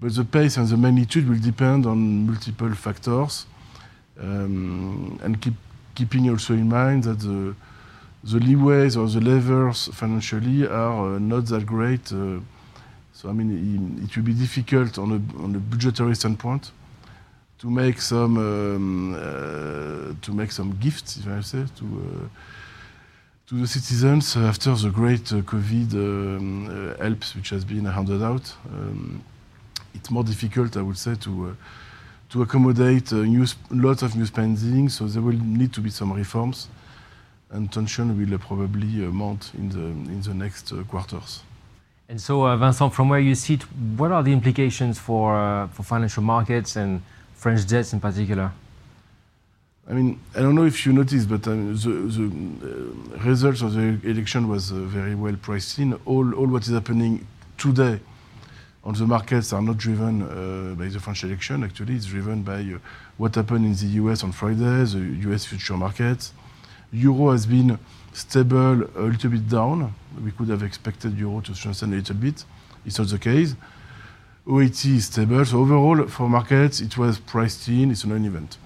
But 0.00 0.14
the 0.14 0.24
pace 0.24 0.56
and 0.56 0.66
the 0.66 0.78
magnitude 0.78 1.28
will 1.28 1.40
depend 1.40 1.84
on 1.84 2.26
multiple 2.26 2.72
factors 2.74 3.44
um, 4.18 5.18
and 5.22 5.42
keep 5.42 5.54
keeping 5.98 6.30
also 6.30 6.54
in 6.54 6.68
mind 6.68 7.02
that 7.04 7.18
the, 7.18 7.54
the 8.22 8.38
leeways 8.38 8.96
or 8.96 9.06
the 9.08 9.20
levers 9.20 9.88
financially 9.92 10.64
are 10.64 11.16
uh, 11.16 11.18
not 11.18 11.46
that 11.46 11.66
great. 11.66 12.12
Uh, 12.12 12.38
so 13.12 13.28
I 13.28 13.32
mean, 13.32 13.50
it, 14.04 14.16
will 14.16 14.22
be 14.22 14.34
difficult 14.34 14.96
on 14.98 15.08
a, 15.10 15.42
on 15.44 15.50
a 15.56 15.58
budgetary 15.58 16.14
standpoint 16.14 16.70
to 17.58 17.66
make 17.68 18.00
some 18.00 18.34
um, 18.38 19.14
uh, 19.14 20.14
to 20.24 20.32
make 20.32 20.52
some 20.52 20.70
gifts, 20.78 21.16
if 21.16 21.26
I 21.26 21.40
say, 21.40 21.64
to 21.78 21.84
uh, 21.84 22.28
to 23.48 23.54
the 23.62 23.66
citizens 23.66 24.36
after 24.36 24.72
the 24.76 24.90
great 24.90 25.32
uh, 25.32 25.42
COVID 25.52 25.90
um, 25.94 26.68
uh, 26.68 27.02
helps 27.02 27.34
which 27.34 27.50
has 27.50 27.64
been 27.64 27.86
handed 27.86 28.22
out. 28.22 28.46
Um, 28.72 29.20
it's 29.94 30.10
more 30.10 30.22
difficult, 30.22 30.76
I 30.76 30.82
would 30.82 30.98
say, 30.98 31.16
to 31.16 31.56
to 32.30 32.42
accommodate 32.42 33.12
uh, 33.12 33.16
new 33.16 33.46
lots 33.70 34.02
of 34.02 34.14
new 34.16 34.26
spending. 34.26 34.88
So 34.88 35.06
there 35.06 35.22
will 35.22 35.38
need 35.38 35.72
to 35.74 35.80
be 35.80 35.90
some 35.90 36.12
reforms, 36.12 36.68
and 37.50 37.72
tension 37.72 38.16
will 38.18 38.34
uh, 38.34 38.38
probably 38.38 39.04
uh, 39.04 39.10
mount 39.10 39.52
in 39.54 39.68
the 39.70 39.86
in 40.12 40.20
the 40.22 40.34
next 40.34 40.72
quarters. 40.88 41.42
And 42.08 42.20
so, 42.20 42.56
Vincent, 42.56 42.94
from 42.94 43.10
where 43.10 43.20
you 43.20 43.34
sit, 43.34 43.62
what 43.98 44.12
are 44.12 44.22
the 44.22 44.32
implications 44.32 44.98
for 44.98 45.68
for 45.72 45.82
financial 45.82 46.22
markets 46.22 46.76
and 46.76 47.02
French 47.34 47.66
debts 47.66 47.92
in 47.92 48.00
particular? 48.00 48.52
I 49.90 49.94
mean, 49.94 50.20
I 50.34 50.40
don't 50.40 50.54
know 50.54 50.66
if 50.66 50.84
you 50.84 50.92
noticed, 50.92 51.30
but 51.30 51.48
um, 51.48 51.74
the, 51.74 51.88
the 51.88 53.16
uh, 53.16 53.24
results 53.24 53.62
of 53.62 53.72
the 53.72 53.98
election 54.04 54.46
was 54.46 54.70
uh, 54.70 54.74
very 54.74 55.14
well 55.14 55.34
priced 55.40 55.78
in. 55.78 55.94
All, 56.04 56.34
all 56.34 56.46
what 56.46 56.62
is 56.64 56.74
happening 56.74 57.26
today 57.56 57.98
on 58.84 58.94
the 58.94 59.06
markets 59.06 59.52
are 59.52 59.62
not 59.62 59.76
driven 59.76 60.22
uh, 60.22 60.74
by 60.74 60.88
the 60.88 61.00
French 61.00 61.24
election. 61.24 61.64
Actually, 61.64 61.94
it's 61.94 62.06
driven 62.06 62.42
by 62.42 62.60
uh, 62.60 62.78
what 63.16 63.34
happened 63.34 63.66
in 63.66 63.74
the 63.74 63.92
US 64.02 64.24
on 64.24 64.32
Friday, 64.32 64.84
the 64.84 65.30
US 65.30 65.44
future 65.44 65.76
markets. 65.76 66.32
Euro 66.92 67.32
has 67.32 67.44
been 67.46 67.78
stable, 68.12 68.82
a 68.96 69.02
little 69.02 69.30
bit 69.30 69.48
down. 69.48 69.94
We 70.24 70.30
could 70.30 70.48
have 70.48 70.62
expected 70.62 71.18
euro 71.18 71.40
to 71.42 71.54
strengthen 71.54 71.92
a 71.92 71.96
little 71.96 72.16
bit. 72.16 72.44
It's 72.86 72.98
not 72.98 73.08
the 73.08 73.18
case. 73.18 73.54
OAT 74.46 74.84
is 74.86 75.06
stable. 75.06 75.44
So 75.44 75.58
overall, 75.58 76.06
for 76.06 76.28
markets, 76.28 76.80
it 76.80 76.96
was 76.96 77.18
priced 77.18 77.68
in. 77.68 77.90
It's 77.90 78.04
a 78.04 78.08
non-event. 78.08 78.56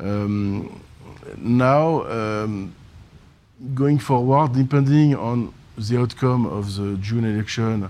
Um, 0.00 0.80
now, 1.36 2.04
um, 2.08 2.74
going 3.74 3.98
forward, 3.98 4.52
depending 4.54 5.14
on 5.14 5.54
the 5.76 6.00
outcome 6.00 6.46
of 6.46 6.74
the 6.74 6.96
June 6.96 7.24
election, 7.24 7.88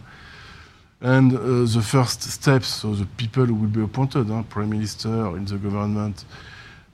and 1.01 1.33
uh, 1.33 1.39
the 1.65 1.83
first 1.83 2.23
steps, 2.23 2.67
so 2.69 2.95
the 2.95 3.07
people 3.17 3.47
who 3.47 3.55
will 3.55 3.69
be 3.69 3.83
appointed, 3.83 4.27
huh, 4.27 4.43
prime 4.49 4.71
minister 4.71 5.37
in 5.37 5.45
the 5.45 5.57
government, 5.57 6.25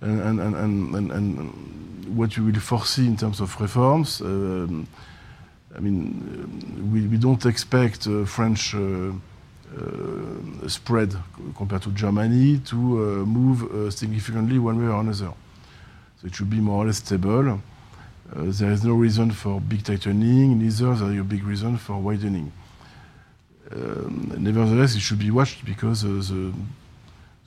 and, 0.00 0.40
and, 0.40 0.54
and, 0.54 1.10
and, 1.12 1.54
what 2.14 2.36
you 2.36 2.44
will 2.44 2.60
foresee 2.60 3.06
in 3.06 3.16
terms 3.16 3.40
of 3.40 3.58
reforms. 3.58 4.20
Um, 4.20 4.86
I 5.74 5.80
mean, 5.80 6.90
we, 6.92 7.06
we 7.06 7.16
don't 7.16 7.44
expect 7.46 8.06
uh, 8.06 8.26
French 8.26 8.74
uh, 8.74 9.12
uh, 9.74 10.68
spread 10.68 11.16
compared 11.56 11.82
to 11.82 11.90
Germany 11.90 12.58
to 12.66 12.76
uh, 12.76 13.00
move 13.24 13.62
uh, 13.62 13.90
significantly 13.90 14.58
one 14.58 14.78
way 14.78 14.92
or 14.92 15.00
another. 15.00 15.32
So 16.20 16.26
it 16.26 16.34
should 16.34 16.50
be 16.50 16.60
more 16.60 16.84
or 16.84 16.86
less 16.86 16.98
stable. 16.98 17.60
there 18.34 18.70
is 18.70 18.84
no 18.84 18.92
reason 18.92 19.30
for 19.30 19.60
big 19.60 19.82
tightening, 19.82 20.58
neither 20.58 20.92
is 20.92 21.00
there 21.00 21.20
a 21.20 21.24
big 21.24 21.42
reason 21.42 21.78
for 21.78 21.96
widening. 21.96 22.52
Um, 23.72 24.32
nevertheless, 24.38 24.94
it 24.94 25.00
should 25.00 25.18
be 25.18 25.30
watched 25.30 25.64
because 25.64 26.04
uh, 26.04 26.08
the, 26.08 26.52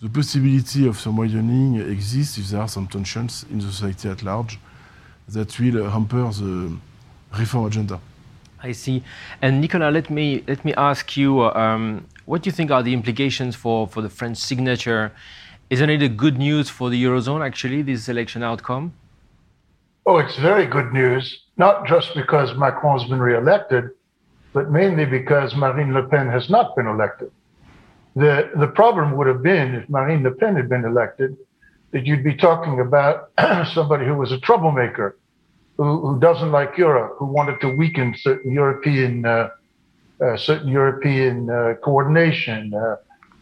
the 0.01 0.09
possibility 0.09 0.87
of 0.87 0.99
some 0.99 1.17
widening 1.17 1.79
exists 1.79 2.37
if 2.37 2.47
there 2.47 2.61
are 2.61 2.67
some 2.67 2.87
tensions 2.87 3.45
in 3.51 3.59
the 3.59 3.65
society 3.65 4.09
at 4.09 4.23
large 4.23 4.59
that 5.29 5.59
will 5.59 5.89
hamper 5.89 6.29
the 6.31 6.77
reform 7.37 7.65
agenda. 7.65 7.99
I 8.61 8.71
see. 8.71 9.03
And 9.41 9.61
Nicolas, 9.61 9.93
let 9.93 10.09
me 10.09 10.43
let 10.47 10.65
me 10.65 10.73
ask 10.73 11.15
you, 11.15 11.43
um, 11.43 12.05
what 12.25 12.41
do 12.41 12.47
you 12.47 12.51
think 12.51 12.71
are 12.71 12.81
the 12.81 12.93
implications 12.93 13.55
for, 13.55 13.87
for 13.87 14.01
the 14.01 14.09
French 14.09 14.37
signature? 14.37 15.11
Isn't 15.69 15.89
it 15.89 16.01
a 16.01 16.09
good 16.09 16.37
news 16.37 16.69
for 16.69 16.89
the 16.89 17.03
eurozone 17.03 17.45
actually 17.45 17.81
this 17.81 18.09
election 18.09 18.41
outcome? 18.41 18.93
Oh, 20.05 20.17
it's 20.17 20.37
very 20.37 20.65
good 20.65 20.93
news. 20.93 21.43
Not 21.57 21.85
just 21.85 22.15
because 22.15 22.55
Macron's 22.55 23.03
been 23.03 23.19
re-elected, 23.19 23.91
but 24.57 24.71
mainly 24.71 25.05
because 25.05 25.55
Marine 25.55 25.93
Le 25.93 26.01
Pen 26.01 26.27
has 26.29 26.49
not 26.49 26.75
been 26.75 26.87
elected. 26.87 27.29
The, 28.15 28.49
the 28.55 28.65
problem 28.65 29.15
would 29.15 29.27
have 29.27 29.43
been 29.43 29.75
if 29.75 29.87
Marine 29.87 30.23
Le 30.23 30.31
Pen 30.31 30.55
had 30.55 30.67
been 30.67 30.83
elected, 30.83 31.37
that 31.91 32.07
you'd 32.07 32.23
be 32.23 32.35
talking 32.35 32.79
about 32.79 33.29
somebody 33.75 34.07
who 34.07 34.15
was 34.15 34.31
a 34.31 34.39
troublemaker, 34.39 35.15
who, 35.77 36.07
who 36.07 36.19
doesn't 36.19 36.51
like 36.51 36.75
Europe, 36.75 37.17
who 37.19 37.27
wanted 37.27 37.61
to 37.61 37.69
weaken 37.69 38.15
certain 38.17 38.51
European, 38.51 39.27
uh, 39.27 39.49
uh, 40.25 40.35
certain 40.37 40.69
European 40.69 41.51
uh, 41.51 41.75
coordination, 41.83 42.73
uh, 42.73 42.95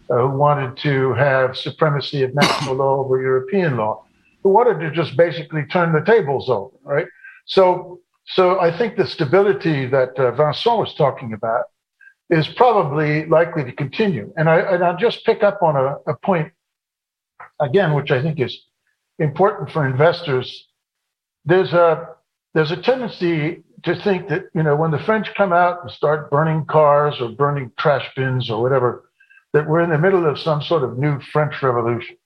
uh, 0.10 0.18
who 0.18 0.38
wanted 0.38 0.76
to 0.80 1.14
have 1.14 1.56
supremacy 1.56 2.24
of 2.24 2.36
national 2.36 2.76
law 2.76 2.98
over 2.98 3.22
European 3.22 3.78
law, 3.78 4.04
who 4.44 4.50
wanted 4.50 4.82
to 4.82 4.92
just 4.92 5.16
basically 5.16 5.64
turn 5.68 5.94
the 5.94 6.02
tables 6.02 6.50
over, 6.50 6.76
right? 6.84 7.08
So 7.46 8.02
so 8.26 8.60
I 8.60 8.76
think 8.76 8.96
the 8.96 9.08
stability 9.08 9.86
that 9.88 10.18
uh, 10.18 10.32
Vincent 10.32 10.78
was 10.78 10.94
talking 10.96 11.34
about 11.34 11.66
is 12.30 12.48
probably 12.48 13.26
likely 13.28 13.64
to 13.64 13.72
continue. 13.72 14.34
And, 14.36 14.50
I, 14.50 14.60
and 14.60 14.84
I'll 14.84 14.98
just 14.98 15.24
pick 15.26 15.44
up 15.44 15.62
on 15.62 15.76
a, 15.76 15.98
a 16.08 16.16
point, 16.18 16.52
again, 17.60 17.94
which 17.94 18.12
I 18.12 18.22
think 18.22 18.40
is 18.40 18.60
important 19.20 19.72
for 19.72 19.86
investors. 19.86 20.68
There's 21.46 21.74
a, 21.74 22.10
there's 22.56 22.72
a 22.72 22.82
tendency 22.82 23.64
to 23.84 23.96
think 24.02 24.30
that, 24.30 24.46
you 24.56 24.64
know, 24.64 24.76
when 24.76 24.90
the 24.90 24.98
French 24.98 25.34
come 25.36 25.54
out 25.54 25.84
and 25.84 25.92
start 25.92 26.32
burning 26.32 26.66
cars 26.66 27.22
or 27.22 27.30
burning 27.30 27.72
trash 27.78 28.10
bins 28.16 28.50
or 28.50 28.60
whatever, 28.60 29.10
that 29.54 29.70
we're 29.70 29.82
in 29.82 29.92
the 29.92 30.00
middle 30.00 30.28
of 30.28 30.40
some 30.40 30.62
sort 30.64 30.84
of 30.84 30.98
new 30.98 31.20
French 31.32 31.62
revolution. 31.62 32.18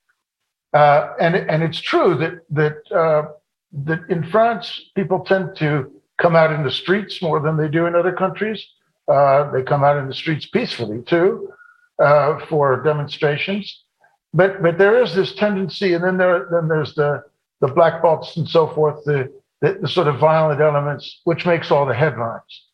Uh, 0.72 1.12
and, 1.20 1.36
and 1.36 1.62
it's 1.62 1.80
true 1.80 2.14
that, 2.14 2.40
that 2.48 2.96
uh, 2.96 3.28
that 3.72 4.00
in 4.08 4.28
France, 4.30 4.90
people 4.94 5.20
tend 5.20 5.56
to 5.56 5.90
come 6.18 6.36
out 6.36 6.52
in 6.52 6.62
the 6.64 6.70
streets 6.70 7.22
more 7.22 7.40
than 7.40 7.56
they 7.56 7.68
do 7.68 7.86
in 7.86 7.94
other 7.94 8.12
countries. 8.12 8.64
Uh, 9.08 9.50
they 9.50 9.62
come 9.62 9.82
out 9.82 9.96
in 9.96 10.06
the 10.06 10.14
streets 10.14 10.46
peacefully 10.46 11.02
too 11.02 11.52
uh, 11.98 12.38
for 12.46 12.82
demonstrations. 12.82 13.84
But 14.32 14.62
but 14.62 14.78
there 14.78 15.02
is 15.02 15.14
this 15.14 15.34
tendency, 15.34 15.94
and 15.94 16.04
then 16.04 16.16
there 16.16 16.48
then 16.52 16.68
there's 16.68 16.94
the 16.94 17.24
the 17.60 17.68
black 17.68 18.00
blocs 18.02 18.36
and 18.36 18.48
so 18.48 18.68
forth, 18.68 19.04
the 19.04 19.32
the, 19.60 19.78
the 19.82 19.88
sort 19.88 20.08
of 20.08 20.18
violent 20.18 20.60
elements, 20.60 21.20
which 21.24 21.46
makes 21.46 21.70
all 21.70 21.86
the 21.86 21.94
headlines. 21.94 22.66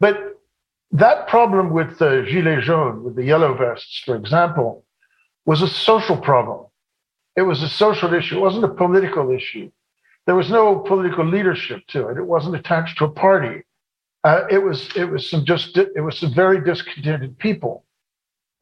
But 0.00 0.40
that 0.90 1.28
problem 1.28 1.70
with 1.70 1.98
the 1.98 2.26
Gilets 2.28 2.62
jaunes, 2.62 3.04
with 3.04 3.16
the 3.16 3.24
yellow 3.24 3.54
vests, 3.56 4.02
for 4.04 4.16
example, 4.16 4.84
was 5.46 5.62
a 5.62 5.68
social 5.68 6.16
problem. 6.16 6.66
It 7.36 7.42
was 7.42 7.62
a 7.62 7.68
social 7.68 8.12
issue. 8.14 8.38
It 8.38 8.40
wasn't 8.40 8.64
a 8.64 8.68
political 8.68 9.30
issue. 9.30 9.70
There 10.26 10.34
was 10.34 10.50
no 10.50 10.78
political 10.78 11.26
leadership 11.26 11.86
to 11.88 12.08
it. 12.08 12.16
It 12.16 12.26
wasn't 12.26 12.56
attached 12.56 12.98
to 12.98 13.04
a 13.04 13.10
party. 13.10 13.62
Uh, 14.22 14.44
it 14.50 14.58
was 14.58 14.88
it 14.96 15.04
was 15.04 15.28
some 15.28 15.44
just 15.44 15.76
it 15.76 16.00
was 16.00 16.18
some 16.18 16.32
very 16.32 16.62
discontented 16.62 17.38
people, 17.38 17.84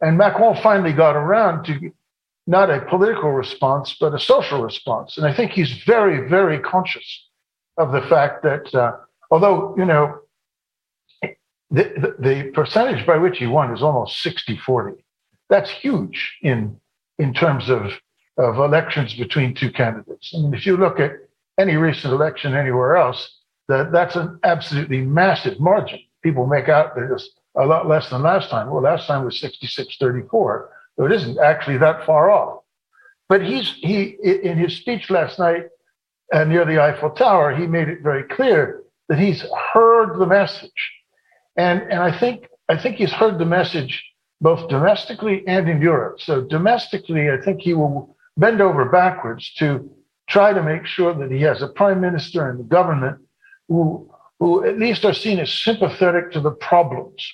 and 0.00 0.19
Macron 0.19 0.61
finally 0.61 0.92
got 0.92 1.14
around 1.14 1.64
to 1.64 1.92
not 2.49 2.69
a 2.69 2.81
political 2.81 3.31
response 3.31 3.97
but 4.00 4.12
a 4.12 4.19
social 4.19 4.61
response. 4.61 5.16
And 5.16 5.26
I 5.26 5.33
think 5.33 5.52
he's 5.52 5.73
very 5.85 6.28
very 6.28 6.59
conscious 6.59 7.28
of 7.78 7.92
the 7.92 8.02
fact 8.02 8.42
that 8.42 8.75
uh, 8.75 8.97
although 9.31 9.75
you 9.78 9.85
know 9.85 10.19
the, 11.71 12.14
the, 12.19 12.50
percentage 12.52 13.07
by 13.07 13.16
which 13.16 13.38
he 13.38 13.47
won 13.47 13.73
is 13.73 13.83
almost 13.83 14.21
60 14.21 14.59
40 14.59 15.02
that's 15.49 15.71
huge 15.71 16.37
in 16.42 16.78
in 17.19 17.33
terms 17.33 17.71
of 17.71 17.92
of 18.38 18.57
elections 18.57 19.14
between 19.14 19.54
two 19.54 19.71
candidates. 19.71 20.33
I 20.35 20.38
mean, 20.38 20.54
if 20.54 20.66
you 20.66 20.76
look 20.76 20.99
at 20.99 21.12
any 21.59 21.77
recent 21.77 22.13
election 22.13 22.55
anywhere 22.55 22.97
else, 22.97 23.41
that 23.69 23.93
that's 23.93 24.17
an 24.17 24.39
absolutely 24.45 25.01
massive 25.01 25.61
margin. 25.61 26.01
People 26.23 26.47
make 26.47 26.69
out 26.69 26.95
that 26.95 27.13
it's 27.13 27.31
a 27.57 27.67
lot 27.67 27.89
less 27.89 28.09
than 28.11 28.23
last 28.23 28.51
time. 28.51 28.71
Well, 28.71 28.83
last 28.83 29.07
time 29.07 29.25
was 29.25 29.41
66 29.41 29.97
34, 29.99 30.71
so 30.97 31.05
it 31.05 31.13
isn't 31.13 31.39
actually 31.39 31.79
that 31.79 32.05
far 32.07 32.31
off. 32.31 32.63
But 33.29 33.43
he's 33.43 33.73
he 33.75 34.17
in 34.23 34.59
his 34.59 34.77
speech 34.77 35.11
last 35.11 35.39
night 35.39 35.67
uh, 36.33 36.45
near 36.45 36.65
the 36.65 36.83
Eiffel 36.83 37.11
Tower, 37.11 37.55
he 37.55 37.67
made 37.67 37.89
it 37.89 38.03
very 38.03 38.25
clear 38.25 38.83
that 39.09 39.19
he's 39.19 39.45
heard 39.73 40.19
the 40.19 40.27
message, 40.27 40.93
and 41.57 41.83
and 41.83 42.01
I 42.01 42.19
think 42.19 42.49
I 42.69 42.77
think 42.77 42.97
he's 42.97 43.13
heard 43.13 43.39
the 43.39 43.45
message 43.45 44.03
both 44.41 44.69
domestically 44.69 45.45
and 45.47 45.69
in 45.69 45.81
Europe. 45.81 46.21
So 46.21 46.43
domestically, 46.43 47.31
I 47.31 47.41
think 47.41 47.61
he 47.61 47.75
will 47.75 48.17
bend 48.37 48.61
over 48.61 48.87
backwards 48.87 49.53
to 49.59 49.89
try 50.33 50.55
to 50.55 50.62
make 50.62 50.87
sure 50.87 51.12
that 51.12 51.31
he 51.31 51.43
has 51.43 51.61
a 51.61 51.69
prime 51.69 52.01
minister 52.01 52.49
and 52.49 52.59
the 52.59 52.65
government 52.65 53.19
who, 53.69 54.11
who 54.41 54.65
at 54.65 54.79
least 54.79 55.05
are 55.05 55.12
seen 55.12 55.39
as 55.39 55.53
sympathetic 55.53 56.33
to 56.33 56.41
the 56.41 56.51
problems. 56.51 57.31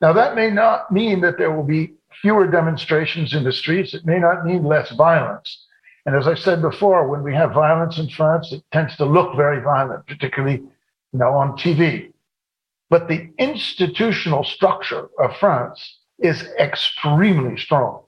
Now, 0.00 0.14
that 0.14 0.34
may 0.34 0.50
not 0.50 0.90
mean 0.90 1.20
that 1.20 1.36
there 1.36 1.52
will 1.54 1.68
be 1.78 1.92
fewer 2.22 2.46
demonstrations 2.46 3.34
in 3.34 3.44
the 3.44 3.52
streets. 3.52 3.92
It 3.92 4.06
may 4.06 4.18
not 4.18 4.46
mean 4.46 4.64
less 4.64 4.90
violence. 4.92 5.66
And 6.06 6.16
as 6.16 6.26
I 6.26 6.34
said 6.34 6.62
before, 6.62 7.06
when 7.06 7.22
we 7.22 7.34
have 7.34 7.52
violence 7.52 7.98
in 7.98 8.08
France, 8.08 8.50
it 8.50 8.62
tends 8.72 8.96
to 8.96 9.04
look 9.04 9.36
very 9.36 9.60
violent, 9.62 10.06
particularly 10.06 10.62
you 11.12 11.18
know, 11.18 11.32
on 11.34 11.52
TV. 11.58 12.12
But 12.88 13.08
the 13.08 13.28
institutional 13.36 14.42
structure 14.42 15.08
of 15.18 15.36
France 15.36 15.98
is 16.18 16.44
extremely 16.58 17.58
strong 17.58 18.04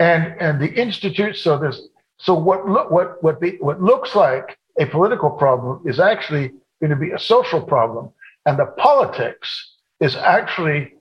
and 0.00 0.34
and 0.40 0.60
the 0.60 0.72
institute. 0.72 1.36
So 1.36 1.58
there's 1.58 1.88
so 2.20 2.34
what 2.34 2.68
look 2.68 2.90
what 2.90 3.22
what 3.22 3.40
be, 3.40 3.56
what 3.60 3.80
looks 3.82 4.14
like 4.14 4.58
a 4.78 4.86
political 4.86 5.30
problem 5.30 5.82
is 5.86 5.98
actually 5.98 6.52
going 6.80 6.90
to 6.90 6.96
be 6.96 7.10
a 7.10 7.18
social 7.18 7.62
problem, 7.62 8.10
and 8.46 8.58
the 8.58 8.66
politics 8.78 9.76
is 10.00 10.16
actually 10.16 10.94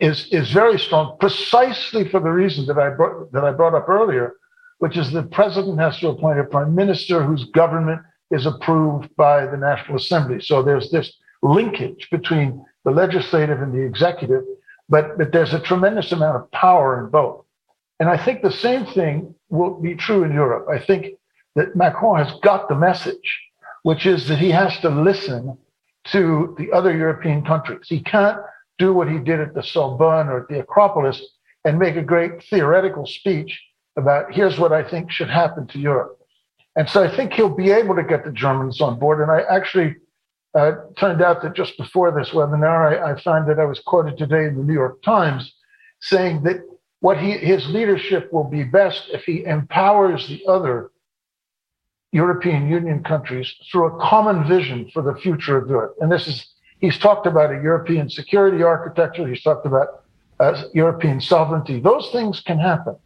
is 0.00 0.26
is 0.32 0.50
very 0.50 0.78
strong, 0.78 1.16
precisely 1.20 2.08
for 2.08 2.20
the 2.20 2.30
reason 2.30 2.66
that 2.66 2.78
I 2.78 2.90
brought 2.90 3.30
that 3.32 3.44
I 3.44 3.52
brought 3.52 3.74
up 3.74 3.88
earlier, 3.88 4.34
which 4.78 4.96
is 4.96 5.12
the 5.12 5.22
president 5.22 5.78
has 5.78 5.98
to 6.00 6.08
appoint 6.08 6.40
a 6.40 6.44
prime 6.44 6.74
minister 6.74 7.22
whose 7.22 7.44
government 7.44 8.00
is 8.32 8.44
approved 8.44 9.14
by 9.16 9.46
the 9.46 9.56
National 9.56 9.96
Assembly. 9.96 10.40
So 10.40 10.62
there's 10.62 10.90
this 10.90 11.12
linkage 11.42 12.08
between 12.10 12.64
the 12.84 12.90
legislative 12.90 13.62
and 13.62 13.72
the 13.72 13.82
executive, 13.82 14.42
but 14.88 15.16
but 15.18 15.30
there's 15.30 15.54
a 15.54 15.60
tremendous 15.60 16.10
amount 16.10 16.36
of 16.36 16.50
power 16.50 16.98
in 17.04 17.10
both. 17.10 17.43
And 18.00 18.08
I 18.08 18.22
think 18.22 18.42
the 18.42 18.50
same 18.50 18.86
thing 18.86 19.34
will 19.48 19.80
be 19.80 19.94
true 19.94 20.24
in 20.24 20.32
Europe. 20.32 20.66
I 20.68 20.78
think 20.78 21.14
that 21.54 21.76
Macron 21.76 22.24
has 22.24 22.38
got 22.40 22.68
the 22.68 22.74
message, 22.74 23.40
which 23.82 24.06
is 24.06 24.28
that 24.28 24.38
he 24.38 24.50
has 24.50 24.78
to 24.80 24.88
listen 24.88 25.56
to 26.08 26.54
the 26.58 26.72
other 26.72 26.94
European 26.94 27.44
countries. 27.44 27.86
He 27.86 28.00
can't 28.00 28.38
do 28.78 28.92
what 28.92 29.08
he 29.08 29.18
did 29.18 29.40
at 29.40 29.54
the 29.54 29.62
Sorbonne 29.62 30.28
or 30.28 30.40
at 30.40 30.48
the 30.48 30.60
Acropolis 30.60 31.22
and 31.64 31.78
make 31.78 31.96
a 31.96 32.02
great 32.02 32.42
theoretical 32.44 33.06
speech 33.06 33.62
about 33.96 34.34
here's 34.34 34.58
what 34.58 34.72
I 34.72 34.82
think 34.88 35.10
should 35.10 35.30
happen 35.30 35.66
to 35.68 35.78
Europe. 35.78 36.18
And 36.76 36.88
so 36.88 37.04
I 37.04 37.14
think 37.14 37.32
he'll 37.32 37.48
be 37.48 37.70
able 37.70 37.94
to 37.94 38.02
get 38.02 38.24
the 38.24 38.32
Germans 38.32 38.80
on 38.80 38.98
board. 38.98 39.20
And 39.20 39.30
I 39.30 39.42
actually 39.42 39.94
uh, 40.54 40.72
turned 40.98 41.22
out 41.22 41.42
that 41.42 41.54
just 41.54 41.78
before 41.78 42.10
this 42.10 42.30
webinar, 42.30 43.00
I, 43.00 43.12
I 43.12 43.20
found 43.20 43.48
that 43.48 43.60
I 43.60 43.64
was 43.64 43.78
quoted 43.78 44.18
today 44.18 44.44
in 44.44 44.56
the 44.56 44.64
New 44.64 44.74
York 44.74 45.00
Times 45.02 45.54
saying 46.00 46.42
that 46.42 46.56
what 47.04 47.18
he, 47.18 47.32
his 47.32 47.68
leadership 47.68 48.32
will 48.32 48.44
be 48.44 48.64
best 48.64 49.10
if 49.12 49.24
he 49.24 49.44
empowers 49.44 50.26
the 50.26 50.42
other 50.48 50.90
European 52.12 52.66
Union 52.66 53.04
countries 53.04 53.52
through 53.70 53.88
a 53.88 54.00
common 54.00 54.48
vision 54.48 54.88
for 54.90 55.02
the 55.02 55.14
future 55.16 55.58
of 55.58 55.68
Europe. 55.68 55.96
And 56.00 56.10
this 56.10 56.26
is, 56.26 56.46
he's 56.80 56.98
talked 56.98 57.26
about 57.26 57.50
a 57.50 57.60
European 57.62 58.08
security 58.08 58.62
architecture, 58.62 59.28
he's 59.28 59.42
talked 59.42 59.66
about 59.66 60.04
uh, 60.40 60.62
European 60.72 61.20
sovereignty. 61.20 61.78
Those 61.78 62.08
things 62.10 62.40
can 62.40 62.58
happen. 62.58 62.96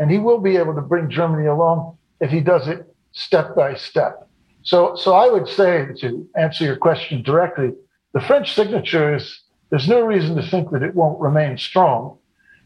And 0.00 0.10
he 0.10 0.18
will 0.18 0.40
be 0.40 0.56
able 0.56 0.74
to 0.74 0.82
bring 0.82 1.08
Germany 1.08 1.46
along 1.46 1.96
if 2.20 2.32
he 2.32 2.40
does 2.40 2.66
it 2.66 2.92
step 3.12 3.54
by 3.54 3.74
step. 3.74 4.28
So, 4.64 4.96
so 4.96 5.14
I 5.14 5.28
would 5.28 5.46
say 5.46 5.86
to 6.00 6.28
answer 6.36 6.64
your 6.64 6.76
question 6.76 7.22
directly, 7.22 7.70
the 8.14 8.20
French 8.20 8.52
signature 8.52 9.14
is, 9.14 9.42
there's 9.70 9.88
no 9.88 10.00
reason 10.00 10.34
to 10.34 10.42
think 10.42 10.72
that 10.72 10.82
it 10.82 10.96
won't 10.96 11.20
remain 11.20 11.56
strong. 11.56 12.18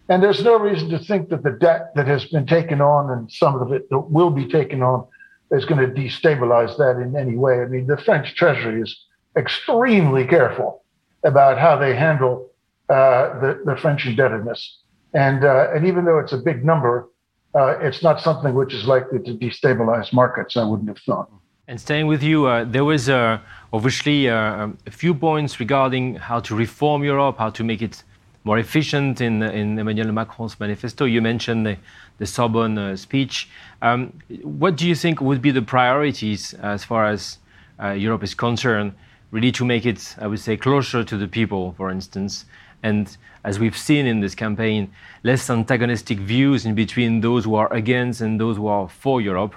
And 0.09 0.23
there's 0.23 0.43
no 0.43 0.59
reason 0.59 0.89
to 0.91 0.99
think 0.99 1.29
that 1.29 1.43
the 1.43 1.51
debt 1.51 1.95
that 1.95 2.07
has 2.07 2.25
been 2.25 2.47
taken 2.47 2.81
on 2.81 3.11
and 3.11 3.31
some 3.31 3.61
of 3.61 3.73
it 3.73 3.91
that 3.91 3.99
will 3.99 4.31
be 4.31 4.47
taken 4.47 4.83
on 4.83 5.07
is 5.51 5.65
going 5.65 5.81
to 5.81 6.01
destabilize 6.01 6.77
that 6.79 7.01
in 7.01 7.17
any 7.17 7.37
way. 7.37 7.61
I 7.61 7.67
mean, 7.67 7.87
the 7.87 7.99
French 7.99 8.35
Treasury 8.35 8.81
is 8.81 9.05
extremely 9.37 10.27
careful 10.27 10.83
about 11.25 11.59
how 11.59 11.77
they 11.77 11.95
handle 11.95 12.51
uh, 12.89 13.39
the, 13.41 13.63
the 13.65 13.77
French 13.77 14.07
indebtedness. 14.07 14.79
And, 15.15 15.45
uh, 15.45 15.69
and 15.75 15.87
even 15.87 16.05
though 16.05 16.19
it's 16.19 16.33
a 16.33 16.39
big 16.39 16.65
number, 16.65 17.09
uh, 17.55 17.79
it's 17.81 18.03
not 18.03 18.21
something 18.21 18.55
which 18.55 18.73
is 18.75 18.87
likely 18.87 19.19
to 19.21 19.35
destabilize 19.35 20.13
markets, 20.13 20.57
I 20.57 20.65
wouldn't 20.65 20.89
have 20.89 20.99
thought. 20.99 21.31
And 21.67 21.79
staying 21.79 22.07
with 22.07 22.23
you, 22.23 22.47
uh, 22.47 22.65
there 22.65 22.85
was 22.85 23.11
uh, 23.11 23.41
obviously 23.73 24.29
uh, 24.29 24.69
a 24.87 24.91
few 24.91 25.15
points 25.15 25.61
regarding 25.61 26.15
how 26.15 26.41
to 26.41 26.55
reform 26.55 27.05
Europe, 27.05 27.37
how 27.39 27.51
to 27.51 27.65
make 27.65 27.83
it 27.83 28.03
more 28.49 28.59
efficient 28.59 29.21
in, 29.21 29.43
in 29.43 29.79
Emmanuel 29.79 30.11
Macron's 30.11 30.59
manifesto. 30.59 31.05
You 31.05 31.21
mentioned 31.21 31.67
the, 31.67 31.77
the 32.17 32.27
Sorbonne 32.27 32.79
uh, 32.79 32.97
speech. 32.97 33.49
Um, 33.83 34.01
what 34.43 34.75
do 34.77 34.89
you 34.89 34.95
think 34.95 35.21
would 35.21 35.43
be 35.43 35.51
the 35.51 35.67
priorities 35.77 36.55
as 36.55 36.83
far 36.83 37.05
as 37.07 37.39
uh, 37.83 37.91
Europe 37.91 38.23
is 38.25 38.35
concerned, 38.35 38.95
really 39.33 39.53
to 39.53 39.65
make 39.67 39.85
it, 39.85 40.17
I 40.19 40.27
would 40.27 40.41
say, 40.41 40.57
closer 40.57 41.05
to 41.05 41.17
the 41.19 41.29
people, 41.29 41.75
for 41.77 41.91
instance? 41.91 42.47
And 42.83 43.05
as 43.45 43.59
we've 43.59 43.77
seen 43.77 44.07
in 44.07 44.21
this 44.21 44.35
campaign, 44.35 44.91
less 45.25 45.51
antagonistic 45.51 46.19
views 46.19 46.65
in 46.65 46.75
between 46.75 47.21
those 47.21 47.45
who 47.45 47.55
are 47.55 47.71
against 47.73 48.23
and 48.23 48.41
those 48.41 48.57
who 48.57 48.67
are 48.67 48.89
for 48.89 49.21
Europe, 49.21 49.55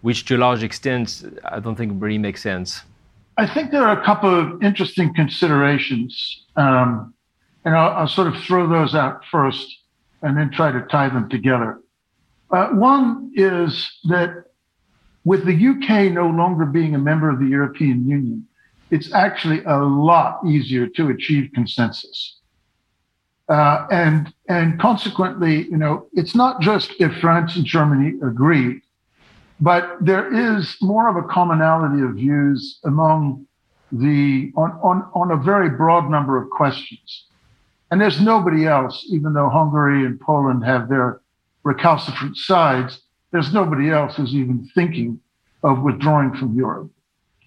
which 0.00 0.24
to 0.26 0.36
a 0.36 0.40
large 0.46 0.64
extent 0.64 1.06
I 1.44 1.60
don't 1.60 1.76
think 1.76 2.02
really 2.02 2.18
makes 2.18 2.42
sense. 2.42 2.82
I 3.38 3.46
think 3.46 3.70
there 3.70 3.84
are 3.84 3.98
a 4.00 4.04
couple 4.04 4.34
of 4.34 4.62
interesting 4.62 5.14
considerations. 5.14 6.44
Um, 6.56 7.14
and 7.64 7.76
I'll, 7.76 7.90
I'll, 7.90 8.08
sort 8.08 8.28
of 8.28 8.42
throw 8.42 8.68
those 8.68 8.94
out 8.94 9.24
first 9.30 9.78
and 10.22 10.36
then 10.36 10.50
try 10.50 10.72
to 10.72 10.82
tie 10.82 11.08
them 11.08 11.28
together. 11.28 11.80
Uh, 12.50 12.68
one 12.68 13.32
is 13.34 13.90
that 14.04 14.44
with 15.24 15.44
the 15.46 15.54
UK 15.54 16.12
no 16.12 16.28
longer 16.28 16.66
being 16.66 16.94
a 16.94 16.98
member 16.98 17.30
of 17.30 17.38
the 17.38 17.46
European 17.46 18.06
Union, 18.08 18.46
it's 18.90 19.12
actually 19.14 19.62
a 19.64 19.78
lot 19.78 20.40
easier 20.46 20.86
to 20.86 21.08
achieve 21.08 21.50
consensus. 21.54 22.38
Uh, 23.48 23.86
and 23.90 24.32
and 24.48 24.78
consequently, 24.80 25.64
you 25.64 25.76
know, 25.76 26.06
it's 26.12 26.34
not 26.34 26.60
just 26.60 26.92
if 27.00 27.12
France 27.18 27.56
and 27.56 27.64
Germany 27.64 28.18
agree, 28.22 28.80
but 29.60 29.96
there 30.00 30.32
is 30.32 30.76
more 30.80 31.08
of 31.08 31.16
a 31.16 31.26
commonality 31.28 32.02
of 32.02 32.14
views 32.14 32.78
among 32.84 33.46
the 33.90 34.52
on, 34.56 34.70
on, 34.82 35.10
on 35.14 35.30
a 35.30 35.36
very 35.36 35.70
broad 35.70 36.10
number 36.10 36.40
of 36.40 36.50
questions. 36.50 37.26
And 37.92 38.00
there's 38.00 38.22
nobody 38.22 38.66
else, 38.66 39.04
even 39.10 39.34
though 39.34 39.50
Hungary 39.50 40.06
and 40.06 40.18
Poland 40.18 40.64
have 40.64 40.88
their 40.88 41.20
recalcitrant 41.62 42.38
sides, 42.38 43.02
there's 43.32 43.52
nobody 43.52 43.90
else 43.90 44.16
who's 44.16 44.34
even 44.34 44.66
thinking 44.74 45.20
of 45.62 45.82
withdrawing 45.82 46.34
from 46.34 46.56
Europe. 46.56 46.90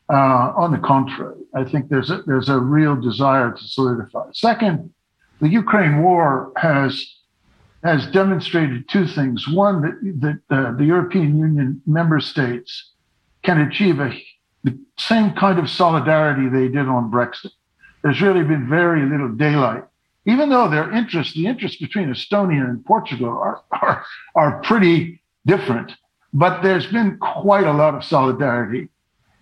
Uh, 0.07 0.53
on 0.55 0.71
the 0.71 0.77
contrary, 0.77 1.41
I 1.55 1.63
think 1.63 1.89
there's 1.89 2.11
a, 2.11 2.21
there's 2.27 2.47
a 2.47 2.59
real 2.59 2.95
desire 2.95 3.53
to 3.53 3.63
solidify. 3.63 4.25
Second, 4.33 4.93
the 5.41 5.49
Ukraine 5.49 6.03
war 6.03 6.53
has 6.57 7.03
has 7.83 8.05
demonstrated 8.11 8.87
two 8.87 9.07
things. 9.07 9.47
One, 9.47 9.81
that, 9.81 10.41
that 10.49 10.55
uh, 10.55 10.71
the 10.73 10.85
European 10.85 11.39
Union 11.39 11.81
member 11.87 12.19
states 12.19 12.91
can 13.41 13.61
achieve 13.61 13.99
a 13.99 14.11
the 14.63 14.77
same 14.99 15.33
kind 15.33 15.57
of 15.57 15.71
solidarity 15.71 16.49
they 16.49 16.67
did 16.67 16.87
on 16.87 17.09
Brexit. 17.09 17.53
There's 18.03 18.21
really 18.21 18.43
been 18.43 18.69
very 18.69 19.09
little 19.09 19.29
daylight, 19.29 19.85
even 20.25 20.49
though 20.49 20.69
their 20.69 20.91
interests, 20.91 21.33
the 21.33 21.47
interests 21.47 21.79
between 21.79 22.09
Estonia 22.09 22.67
and 22.67 22.83
Portugal, 22.85 23.29
are, 23.29 23.61
are, 23.71 24.05
are 24.35 24.61
pretty 24.61 25.21
different. 25.45 25.93
But 26.33 26.61
there's 26.61 26.87
been 26.87 27.17
quite 27.17 27.65
a 27.65 27.73
lot 27.73 27.95
of 27.95 28.03
solidarity. 28.03 28.89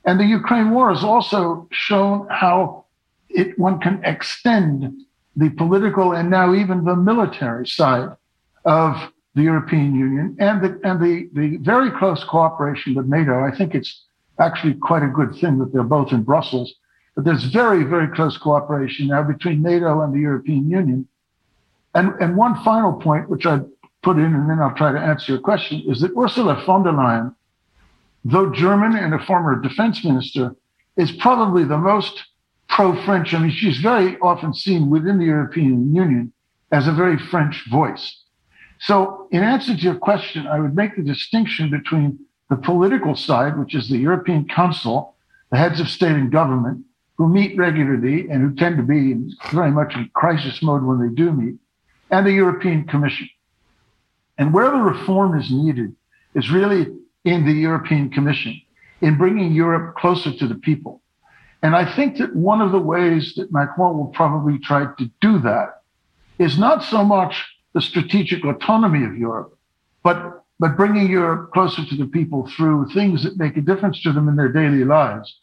And 0.05 0.19
the 0.19 0.25
Ukraine 0.25 0.71
war 0.71 0.93
has 0.93 1.03
also 1.03 1.67
shown 1.71 2.27
how 2.29 2.85
it, 3.29 3.57
one 3.57 3.79
can 3.79 4.03
extend 4.03 4.93
the 5.35 5.49
political 5.49 6.11
and 6.11 6.29
now 6.29 6.53
even 6.53 6.83
the 6.83 6.95
military 6.95 7.65
side 7.67 8.09
of 8.65 9.11
the 9.35 9.41
European 9.41 9.95
Union 9.95 10.35
and 10.39 10.61
the, 10.61 10.79
and 10.83 11.01
the, 11.01 11.29
the 11.33 11.57
very 11.57 11.89
close 11.91 12.23
cooperation 12.23 12.93
with 12.93 13.07
NATO. 13.07 13.43
I 13.43 13.55
think 13.55 13.73
it's 13.73 14.03
actually 14.39 14.75
quite 14.75 15.03
a 15.03 15.07
good 15.07 15.35
thing 15.35 15.57
that 15.59 15.73
they're 15.73 15.83
both 15.83 16.11
in 16.11 16.23
Brussels. 16.23 16.73
But 17.15 17.25
there's 17.25 17.43
very, 17.43 17.83
very 17.83 18.07
close 18.07 18.37
cooperation 18.37 19.07
now 19.07 19.23
between 19.23 19.61
NATO 19.61 20.01
and 20.01 20.13
the 20.13 20.19
European 20.19 20.69
Union. 20.69 21.07
And, 21.93 22.13
and 22.19 22.35
one 22.35 22.61
final 22.63 22.93
point, 22.93 23.29
which 23.29 23.45
I 23.45 23.59
put 24.01 24.17
in, 24.17 24.33
and 24.33 24.49
then 24.49 24.59
I'll 24.59 24.75
try 24.75 24.91
to 24.91 24.99
answer 24.99 25.33
your 25.33 25.41
question, 25.41 25.83
is 25.87 26.01
that 26.01 26.17
Ursula 26.17 26.63
von 26.65 26.83
der 26.83 26.91
Leyen, 26.91 27.35
though 28.25 28.51
German 28.51 28.95
and 28.95 29.13
a 29.13 29.23
former 29.25 29.61
defense 29.61 30.03
minister, 30.03 30.55
is 30.97 31.11
probably 31.11 31.63
the 31.63 31.77
most 31.77 32.23
pro 32.67 32.99
French. 33.03 33.33
I 33.33 33.39
mean, 33.39 33.51
she's 33.51 33.77
very 33.77 34.17
often 34.19 34.53
seen 34.53 34.89
within 34.89 35.19
the 35.19 35.25
European 35.25 35.93
Union 35.93 36.33
as 36.71 36.87
a 36.87 36.91
very 36.91 37.17
French 37.17 37.63
voice. 37.69 38.21
So, 38.79 39.27
in 39.31 39.43
answer 39.43 39.75
to 39.75 39.81
your 39.81 39.95
question, 39.95 40.47
I 40.47 40.59
would 40.59 40.75
make 40.75 40.95
the 40.95 41.03
distinction 41.03 41.69
between 41.69 42.19
the 42.49 42.55
political 42.57 43.15
side, 43.15 43.57
which 43.57 43.75
is 43.75 43.87
the 43.87 43.97
European 43.97 44.47
Council, 44.47 45.15
the 45.51 45.57
heads 45.57 45.79
of 45.79 45.87
state 45.87 46.11
and 46.11 46.31
government, 46.31 46.83
who 47.23 47.29
meet 47.29 47.57
regularly 47.57 48.27
and 48.29 48.41
who 48.41 48.53
tend 48.53 48.75
to 48.75 48.83
be 48.83 49.15
very 49.53 49.71
much 49.71 49.95
in 49.95 50.09
crisis 50.13 50.61
mode 50.61 50.83
when 50.83 50.99
they 50.99 51.13
do 51.15 51.31
meet, 51.31 51.55
and 52.09 52.25
the 52.25 52.33
European 52.33 52.83
Commission. 52.83 53.29
And 54.37 54.53
where 54.53 54.69
the 54.69 54.77
reform 54.77 55.39
is 55.39 55.49
needed 55.49 55.95
is 56.33 56.51
really 56.51 56.87
in 57.23 57.45
the 57.45 57.53
European 57.53 58.09
Commission, 58.09 58.59
in 58.99 59.17
bringing 59.17 59.53
Europe 59.53 59.95
closer 59.95 60.33
to 60.33 60.47
the 60.47 60.55
people. 60.55 61.01
And 61.61 61.77
I 61.77 61.95
think 61.95 62.17
that 62.17 62.35
one 62.35 62.59
of 62.59 62.73
the 62.73 62.79
ways 62.79 63.35
that 63.37 63.53
Macron 63.53 63.97
will 63.97 64.07
probably 64.07 64.59
try 64.59 64.85
to 64.97 65.11
do 65.21 65.39
that 65.39 65.81
is 66.39 66.59
not 66.59 66.83
so 66.83 67.05
much 67.05 67.41
the 67.73 67.79
strategic 67.79 68.43
autonomy 68.43 69.05
of 69.05 69.17
Europe, 69.17 69.57
but, 70.03 70.43
but 70.59 70.75
bringing 70.75 71.09
Europe 71.09 71.53
closer 71.53 71.85
to 71.85 71.95
the 71.95 72.07
people 72.07 72.49
through 72.49 72.89
things 72.93 73.23
that 73.23 73.37
make 73.37 73.55
a 73.55 73.61
difference 73.61 74.01
to 74.01 74.11
them 74.11 74.27
in 74.27 74.35
their 74.35 74.51
daily 74.51 74.83
lives. 74.83 75.39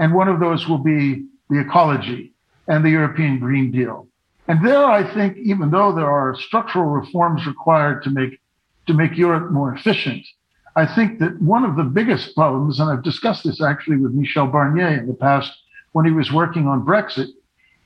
And 0.00 0.14
one 0.14 0.28
of 0.28 0.40
those 0.40 0.66
will 0.66 0.78
be 0.78 1.26
the 1.50 1.60
ecology 1.60 2.32
and 2.66 2.82
the 2.82 2.90
European 2.90 3.38
Green 3.38 3.70
Deal. 3.70 4.08
And 4.48 4.66
there, 4.66 4.84
I 4.84 5.04
think, 5.14 5.36
even 5.36 5.70
though 5.70 5.92
there 5.92 6.10
are 6.10 6.34
structural 6.34 6.86
reforms 6.86 7.46
required 7.46 8.02
to 8.04 8.10
make, 8.10 8.40
to 8.86 8.94
make 8.94 9.16
Europe 9.16 9.52
more 9.52 9.74
efficient, 9.74 10.26
I 10.74 10.86
think 10.86 11.18
that 11.18 11.40
one 11.42 11.64
of 11.64 11.76
the 11.76 11.84
biggest 11.84 12.34
problems, 12.34 12.80
and 12.80 12.90
I've 12.90 13.02
discussed 13.02 13.44
this 13.44 13.60
actually 13.62 13.98
with 13.98 14.12
Michel 14.12 14.46
Barnier 14.46 14.98
in 14.98 15.06
the 15.06 15.14
past 15.14 15.52
when 15.92 16.06
he 16.06 16.12
was 16.12 16.32
working 16.32 16.66
on 16.66 16.86
Brexit, 16.86 17.28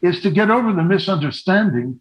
is 0.00 0.20
to 0.20 0.30
get 0.30 0.50
over 0.50 0.72
the 0.72 0.82
misunderstanding 0.84 1.98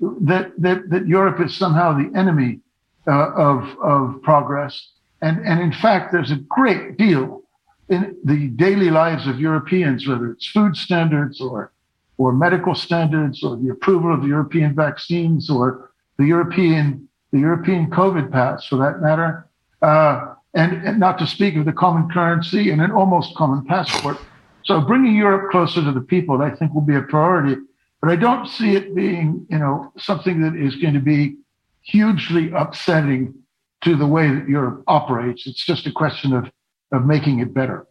that 0.00 0.52
that, 0.58 0.90
that 0.90 1.06
Europe 1.06 1.40
is 1.40 1.56
somehow 1.56 1.96
the 1.96 2.14
enemy 2.18 2.60
uh, 3.06 3.32
of 3.32 3.78
of 3.80 4.20
progress. 4.22 4.90
And 5.22 5.38
and 5.46 5.60
in 5.60 5.72
fact, 5.72 6.12
there's 6.12 6.32
a 6.32 6.36
great 6.36 6.98
deal 6.98 7.45
in 7.88 8.16
the 8.24 8.48
daily 8.48 8.90
lives 8.90 9.26
of 9.26 9.40
Europeans, 9.40 10.06
whether 10.06 10.30
it's 10.30 10.46
food 10.46 10.76
standards 10.76 11.40
or 11.40 11.72
or 12.18 12.32
medical 12.32 12.74
standards 12.74 13.44
or 13.44 13.56
the 13.56 13.68
approval 13.68 14.12
of 14.12 14.22
the 14.22 14.28
European 14.28 14.74
vaccines 14.74 15.50
or 15.50 15.90
the 16.18 16.24
European 16.24 17.08
the 17.32 17.38
European 17.38 17.90
COVID 17.90 18.30
pass, 18.30 18.66
for 18.66 18.76
that 18.76 19.00
matter, 19.02 19.46
uh, 19.82 20.34
and, 20.54 20.86
and 20.86 20.98
not 20.98 21.18
to 21.18 21.26
speak 21.26 21.56
of 21.56 21.64
the 21.64 21.72
common 21.72 22.08
currency 22.10 22.70
and 22.70 22.80
an 22.80 22.90
almost 22.90 23.34
common 23.34 23.64
passport. 23.66 24.16
So 24.64 24.80
bringing 24.80 25.14
Europe 25.14 25.50
closer 25.50 25.82
to 25.84 25.92
the 25.92 26.00
people, 26.00 26.42
I 26.42 26.50
think, 26.50 26.72
will 26.72 26.80
be 26.80 26.96
a 26.96 27.02
priority. 27.02 27.60
But 28.00 28.10
I 28.10 28.16
don't 28.16 28.48
see 28.48 28.74
it 28.74 28.94
being, 28.94 29.46
you 29.50 29.58
know, 29.58 29.92
something 29.98 30.40
that 30.42 30.56
is 30.56 30.76
going 30.76 30.94
to 30.94 31.00
be 31.00 31.36
hugely 31.82 32.50
upsetting 32.52 33.34
to 33.82 33.96
the 33.96 34.06
way 34.06 34.28
that 34.34 34.48
Europe 34.48 34.82
operates. 34.86 35.46
It's 35.46 35.64
just 35.64 35.86
a 35.86 35.92
question 35.92 36.32
of, 36.32 36.50
of 36.92 37.04
making 37.04 37.40
it 37.40 37.52
better. 37.52 37.86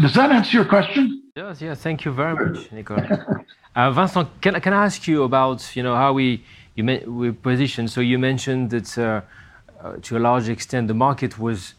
Does 0.00 0.14
that 0.14 0.30
answer 0.30 0.56
your 0.56 0.64
question? 0.64 1.22
Yes, 1.36 1.60
yeah. 1.60 1.74
Thank 1.74 2.04
you 2.04 2.12
very 2.12 2.34
much, 2.34 2.72
Nicolas. 2.72 3.10
uh, 3.76 3.90
Vincent, 3.90 4.28
can, 4.40 4.60
can 4.60 4.72
I 4.72 4.84
ask 4.84 5.06
you 5.06 5.22
about, 5.24 5.76
you 5.76 5.82
know, 5.82 5.96
how 5.96 6.12
we 6.12 6.44
you 6.74 6.84
we 7.06 7.32
position? 7.32 7.88
So 7.88 8.00
you 8.00 8.18
mentioned 8.18 8.70
that 8.70 8.98
uh, 8.98 9.20
uh, 9.82 9.96
to 10.02 10.16
a 10.16 10.20
large 10.20 10.48
extent 10.48 10.88
the 10.88 10.94
market 10.94 11.38
was 11.38 11.74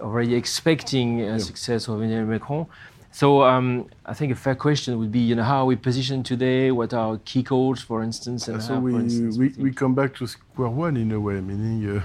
already 0.00 0.34
expecting 0.34 1.22
a 1.22 1.38
success 1.40 1.88
of 1.88 1.96
Emmanuel 1.96 2.26
Macron. 2.26 2.66
So 3.10 3.42
um, 3.42 3.88
I 4.04 4.14
think 4.14 4.32
a 4.32 4.34
fair 4.34 4.54
question 4.54 4.98
would 4.98 5.10
be, 5.10 5.20
you 5.20 5.34
know, 5.34 5.42
how 5.42 5.62
are 5.62 5.64
we 5.64 5.76
positioned 5.76 6.26
today? 6.26 6.70
What 6.70 6.92
are 6.92 7.12
our 7.12 7.18
key 7.24 7.42
goals, 7.42 7.80
for 7.80 8.02
instance? 8.02 8.48
And 8.48 8.62
so 8.62 8.74
how, 8.74 8.80
we, 8.80 8.94
instance, 8.94 9.38
we, 9.38 9.48
we, 9.58 9.72
come 9.72 9.94
back 9.94 10.14
to 10.16 10.26
square 10.26 10.68
one 10.68 10.96
in 10.96 11.10
a 11.12 11.18
way, 11.18 11.40
meaning 11.40 11.98
uh, 11.98 12.02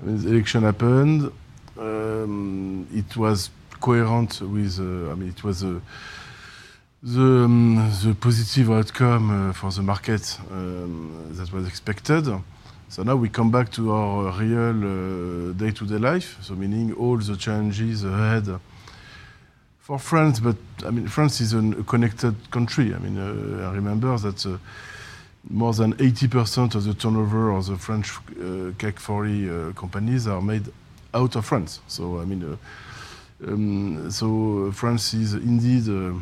when 0.00 0.20
the 0.20 0.28
election 0.28 0.64
happened, 0.64 1.32
um, 1.78 2.86
it 2.92 3.16
was 3.16 3.50
coherent 3.80 4.40
with, 4.40 4.78
uh, 4.78 5.12
I 5.12 5.14
mean, 5.14 5.28
it 5.28 5.44
was 5.44 5.62
a, 5.62 5.80
the, 7.02 7.44
um, 7.44 7.92
the 8.02 8.14
positive 8.14 8.70
outcome 8.70 9.50
uh, 9.50 9.52
for 9.52 9.70
the 9.70 9.82
market 9.82 10.38
um, 10.50 11.32
that 11.32 11.52
was 11.52 11.66
expected. 11.66 12.26
So 12.88 13.02
now 13.02 13.16
we 13.16 13.28
come 13.28 13.50
back 13.50 13.70
to 13.72 13.92
our 13.92 14.32
real 14.38 15.52
day-to-day 15.52 15.98
-day 15.98 16.14
life, 16.14 16.36
so 16.40 16.54
meaning 16.54 16.94
all 16.96 17.18
the 17.18 17.36
challenges 17.36 18.04
ahead 18.04 18.60
for 19.86 20.00
France, 20.00 20.40
but 20.40 20.56
I 20.84 20.90
mean, 20.90 21.06
France 21.06 21.40
is 21.40 21.54
a 21.54 21.62
connected 21.84 22.34
country. 22.50 22.92
I 22.92 22.98
mean, 22.98 23.16
uh, 23.18 23.70
I 23.70 23.72
remember 23.72 24.18
that 24.18 24.44
uh, 24.44 24.58
more 25.48 25.72
than 25.72 25.92
80% 25.94 26.74
of 26.74 26.82
the 26.82 26.92
turnover 26.92 27.52
of 27.52 27.66
the 27.66 27.76
French 27.76 28.10
uh, 28.16 28.72
CAC 28.78 28.98
40 28.98 29.48
uh, 29.48 29.72
companies 29.74 30.26
are 30.26 30.42
made 30.42 30.72
out 31.16 31.36
of 31.36 31.44
France. 31.44 31.80
So, 31.88 32.20
I 32.20 32.24
mean, 32.24 32.42
uh, 32.44 33.48
um, 33.48 34.10
so 34.10 34.70
France 34.72 35.14
is 35.14 35.34
indeed 35.34 35.88
uh, 35.88 36.14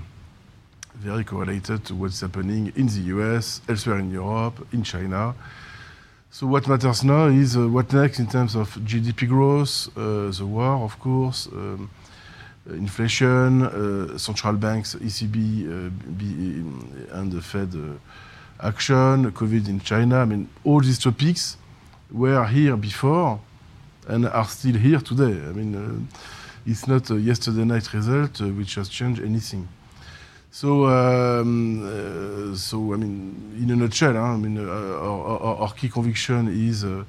very 0.95 1.25
correlated 1.25 1.85
to 1.87 1.95
what's 1.95 2.21
happening 2.21 2.73
in 2.77 2.87
the 2.87 3.03
US, 3.17 3.61
elsewhere 3.69 3.99
in 3.99 4.11
Europe, 4.11 4.67
in 4.73 4.83
China. 4.83 5.35
So 6.31 6.47
what 6.47 6.67
matters 6.67 7.05
now 7.05 7.27
is 7.27 7.57
what 7.57 7.93
next 7.93 8.19
in 8.19 8.27
terms 8.27 8.57
of 8.57 8.69
GDP 8.77 9.29
growth, 9.29 9.95
the 9.95 10.47
war, 10.47 10.85
of 10.85 10.99
course, 10.99 11.47
um, 11.53 11.91
uh, 12.69 12.73
inflation, 12.75 13.63
uh, 13.63 14.17
central 14.17 14.55
banks, 14.55 14.95
ECB 14.95 15.37
uh, 15.67 17.19
and 17.19 17.31
the 17.31 17.43
Fed 17.43 17.75
action, 18.59 19.31
COVID 19.33 19.69
in 19.69 19.81
China. 19.81 20.21
I 20.21 20.25
mean, 20.25 20.49
all 20.65 20.81
these 20.81 20.99
topics 20.99 21.59
were 22.11 22.43
here 22.47 22.77
before 22.77 23.39
and 24.09 24.27
are 24.27 24.47
still 24.47 24.77
here 24.77 25.01
today. 25.01 25.33
I 25.49 25.53
mean, 25.53 26.09
it's 26.67 26.87
not 26.87 27.11
a 27.11 27.17
yesterday 27.17 27.65
night 27.65 27.93
result 27.93 28.41
which 28.41 28.75
has 28.77 28.89
changed 28.89 29.23
anything. 29.23 29.69
So, 30.51 30.87
um, 30.87 31.83
uh, 31.83 32.57
so 32.57 32.95
I 32.95 32.97
mean, 32.97 33.59
in 33.61 33.73
a 33.73 33.77
nutshell, 33.77 34.13
huh, 34.13 34.21
I 34.21 34.37
mean, 34.37 34.57
uh, 34.57 34.71
our, 34.71 35.41
our, 35.43 35.57
our, 35.57 35.73
key 35.73 35.89
conviction 35.89 36.47
is 36.47 36.85
uh, 36.85 37.03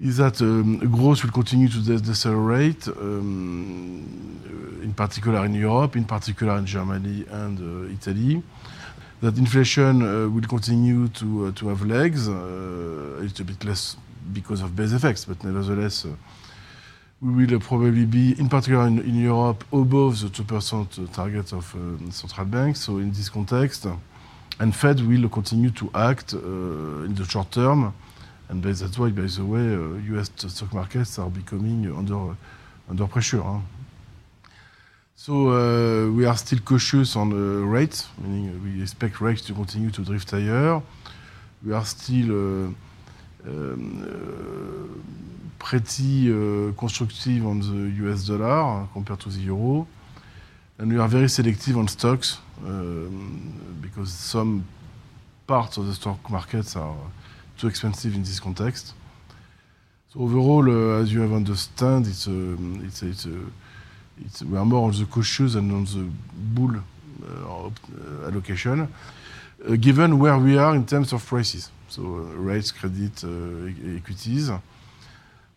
is 0.00 0.16
that 0.16 0.42
um, 0.42 0.78
growth 0.90 1.22
will 1.22 1.30
continue 1.30 1.68
to 1.68 1.78
decelerate, 2.00 2.88
um, 2.88 4.02
in 4.82 4.92
particular 4.94 5.44
in 5.44 5.54
Europe, 5.54 5.94
in 5.94 6.04
particular 6.04 6.58
in 6.58 6.66
Germany 6.66 7.24
and 7.30 7.58
uh, 7.60 7.92
Italy. 7.92 8.42
That 9.20 9.38
inflation 9.38 10.02
uh, 10.02 10.28
will 10.28 10.48
continue 10.48 11.06
to, 11.08 11.46
uh, 11.46 11.52
to 11.52 11.68
have 11.68 11.82
legs, 11.82 12.28
uh, 12.28 12.32
a 12.32 13.22
little 13.22 13.44
bit 13.46 13.64
less 13.64 13.96
because 14.32 14.60
of 14.62 14.74
base 14.74 14.92
effects, 14.92 15.24
but 15.24 15.42
nevertheless, 15.44 16.04
uh, 16.04 16.08
we 17.20 17.46
will 17.46 17.60
probably 17.60 18.04
be, 18.04 18.38
in 18.38 18.48
particular 18.48 18.86
in, 18.86 18.98
in, 18.98 19.20
Europe, 19.20 19.64
above 19.72 20.20
the 20.20 20.28
2% 20.28 21.12
target 21.12 21.52
of 21.52 21.74
uh, 21.74 22.10
central 22.10 22.46
banks. 22.46 22.80
So 22.80 22.98
in 22.98 23.10
this 23.10 23.28
context, 23.28 23.86
and 24.60 24.74
Fed 24.74 25.00
will 25.00 25.28
continue 25.28 25.70
to 25.70 25.90
act 25.94 26.32
in 26.32 27.14
the 27.14 27.24
short 27.24 27.50
term 27.50 27.92
And 28.48 28.62
that's 28.62 28.98
why, 28.98 29.10
by 29.10 29.22
the 29.22 29.44
way, 29.44 29.74
uh, 29.74 30.16
US 30.16 30.30
stock 30.36 30.72
markets 30.74 31.18
are 31.18 31.30
becoming 31.30 31.90
under, 31.96 32.36
under 32.88 33.06
pressure. 33.06 33.42
Huh? 33.42 33.60
So 35.16 35.48
uh, 35.48 36.10
we 36.10 36.26
are 36.26 36.36
still 36.36 36.58
cautious 36.58 37.16
on 37.16 37.32
uh, 37.32 37.66
rates, 37.66 38.08
meaning 38.18 38.62
we 38.62 38.82
expect 38.82 39.20
rates 39.20 39.42
to 39.46 39.54
continue 39.54 39.90
to 39.90 40.02
drift 40.02 40.30
higher. 40.30 40.82
We 41.64 41.72
are 41.72 41.84
still 41.84 42.30
uh, 42.32 42.68
uh, 42.68 42.72
pretty 45.58 46.30
uh, 46.30 46.72
constructive 46.78 47.46
on 47.46 47.60
the 47.60 48.06
US 48.06 48.26
dollar 48.26 48.88
compared 48.92 49.20
to 49.20 49.28
the 49.28 49.40
euro. 49.40 49.86
and 50.78 50.92
we 50.92 50.98
are 50.98 51.08
very 51.08 51.28
selective 51.28 51.76
on 51.76 51.88
stocks 51.88 52.38
um, 52.64 53.78
because 53.80 54.12
some 54.12 54.64
parts 55.46 55.76
of 55.76 55.86
the 55.86 55.94
stock 55.94 56.18
markets 56.30 56.74
are 56.76 56.96
too 57.56 57.68
expensive 57.68 58.14
in 58.14 58.22
this 58.22 58.40
context. 58.40 58.92
So 60.12 60.20
overall, 60.20 60.68
uh, 60.68 61.02
as 61.02 61.12
you 61.12 61.20
have 61.20 61.32
understand, 61.32 62.06
it's 62.06 62.26
a, 62.26 62.56
it's 62.84 63.02
a, 63.02 63.06
it's 63.06 63.26
a, 63.26 63.40
it's, 64.24 64.42
we 64.42 64.58
are 64.58 64.64
more 64.64 64.86
on 64.86 64.92
the 64.92 65.06
cautious 65.06 65.54
and 65.54 65.70
on 65.72 65.84
the 65.84 66.10
bull 66.32 66.74
uh, 66.76 67.66
uh 67.66 68.28
allocation, 68.28 68.88
uh, 69.68 69.76
given 69.76 70.18
where 70.18 70.36
we 70.38 70.58
are 70.58 70.74
in 70.74 70.84
terms 70.86 71.12
of 71.12 71.24
prices. 71.24 71.70
So 71.94 72.02
uh, 72.02 72.34
rates, 72.34 72.72
credit, 72.72 73.22
uh, 73.22 73.96
equities. 73.96 74.50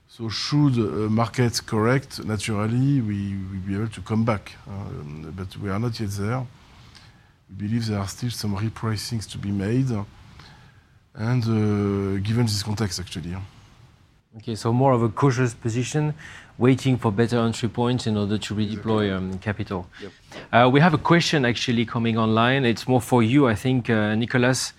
So 0.07 0.29
should 0.29 0.77
markets 1.09 1.59
correct, 1.59 2.23
naturally, 2.23 3.01
we 3.01 3.35
will 3.49 3.65
be 3.65 3.73
able 3.73 3.87
to 3.87 4.01
come 4.01 4.23
back. 4.23 4.55
But 5.35 5.57
we 5.57 5.71
are 5.71 5.79
not 5.79 5.99
yet 5.99 6.11
there. 6.11 6.45
We 7.49 7.67
believe 7.67 7.87
there 7.87 7.97
are 7.97 8.07
still 8.07 8.29
some 8.29 8.55
repricings 8.55 9.27
to 9.31 9.39
be 9.39 9.51
made, 9.51 9.89
and 11.15 11.43
given 12.23 12.45
this 12.45 12.61
context, 12.61 12.99
actually. 12.99 13.35
Okay, 14.37 14.55
so 14.55 14.71
more 14.71 14.93
of 14.93 15.01
a 15.01 15.09
cautious 15.09 15.55
position, 15.55 16.13
waiting 16.59 16.97
for 16.97 17.11
better 17.11 17.39
entry 17.39 17.69
points 17.69 18.05
in 18.05 18.15
order 18.15 18.37
to 18.37 18.53
redeploy 18.53 19.15
um, 19.15 19.39
capital. 19.39 19.87
Yep. 20.01 20.11
Uh, 20.51 20.69
we 20.71 20.79
have 20.79 20.93
a 20.93 20.99
question 20.99 21.45
actually 21.45 21.85
coming 21.85 22.17
online. 22.17 22.63
It's 22.63 22.87
more 22.87 23.01
for 23.01 23.23
you, 23.23 23.47
I 23.47 23.55
think, 23.55 23.89
uh, 23.89 24.13
Nicolas, 24.13 24.73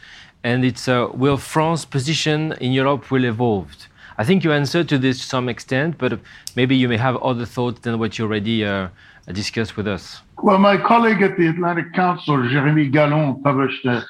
and 0.45 0.65
it's 0.65 0.89
uh, 0.89 1.09
will 1.13 1.37
France's 1.37 1.85
position 1.85 2.53
in 2.61 2.73
Europe 2.73 3.11
will 3.11 3.25
evolve? 3.25 3.89
I 4.19 4.25
think 4.25 4.43
you 4.43 4.53
answered 4.53 4.89
to 4.89 4.99
this 4.99 5.19
to 5.19 5.25
some 5.25 5.49
extent, 5.49 5.97
but 5.99 6.19
maybe 6.57 6.75
you 6.77 6.89
may 6.89 6.97
have 6.97 7.17
other 7.19 7.45
thoughts 7.45 7.81
than 7.81 7.99
what 7.99 8.19
you 8.19 8.25
already 8.25 8.65
uh, 8.65 8.89
discussed 9.33 9.77
with 9.77 9.87
us. 9.87 10.23
Well, 10.43 10.59
my 10.59 10.77
colleague 10.77 11.23
at 11.23 11.37
the 11.37 11.47
Atlantic 11.47 11.93
Council, 11.93 12.37
Jérémy 12.39 12.91
Gallon, 12.91 13.41
published 13.43 13.85
a, 13.85 14.05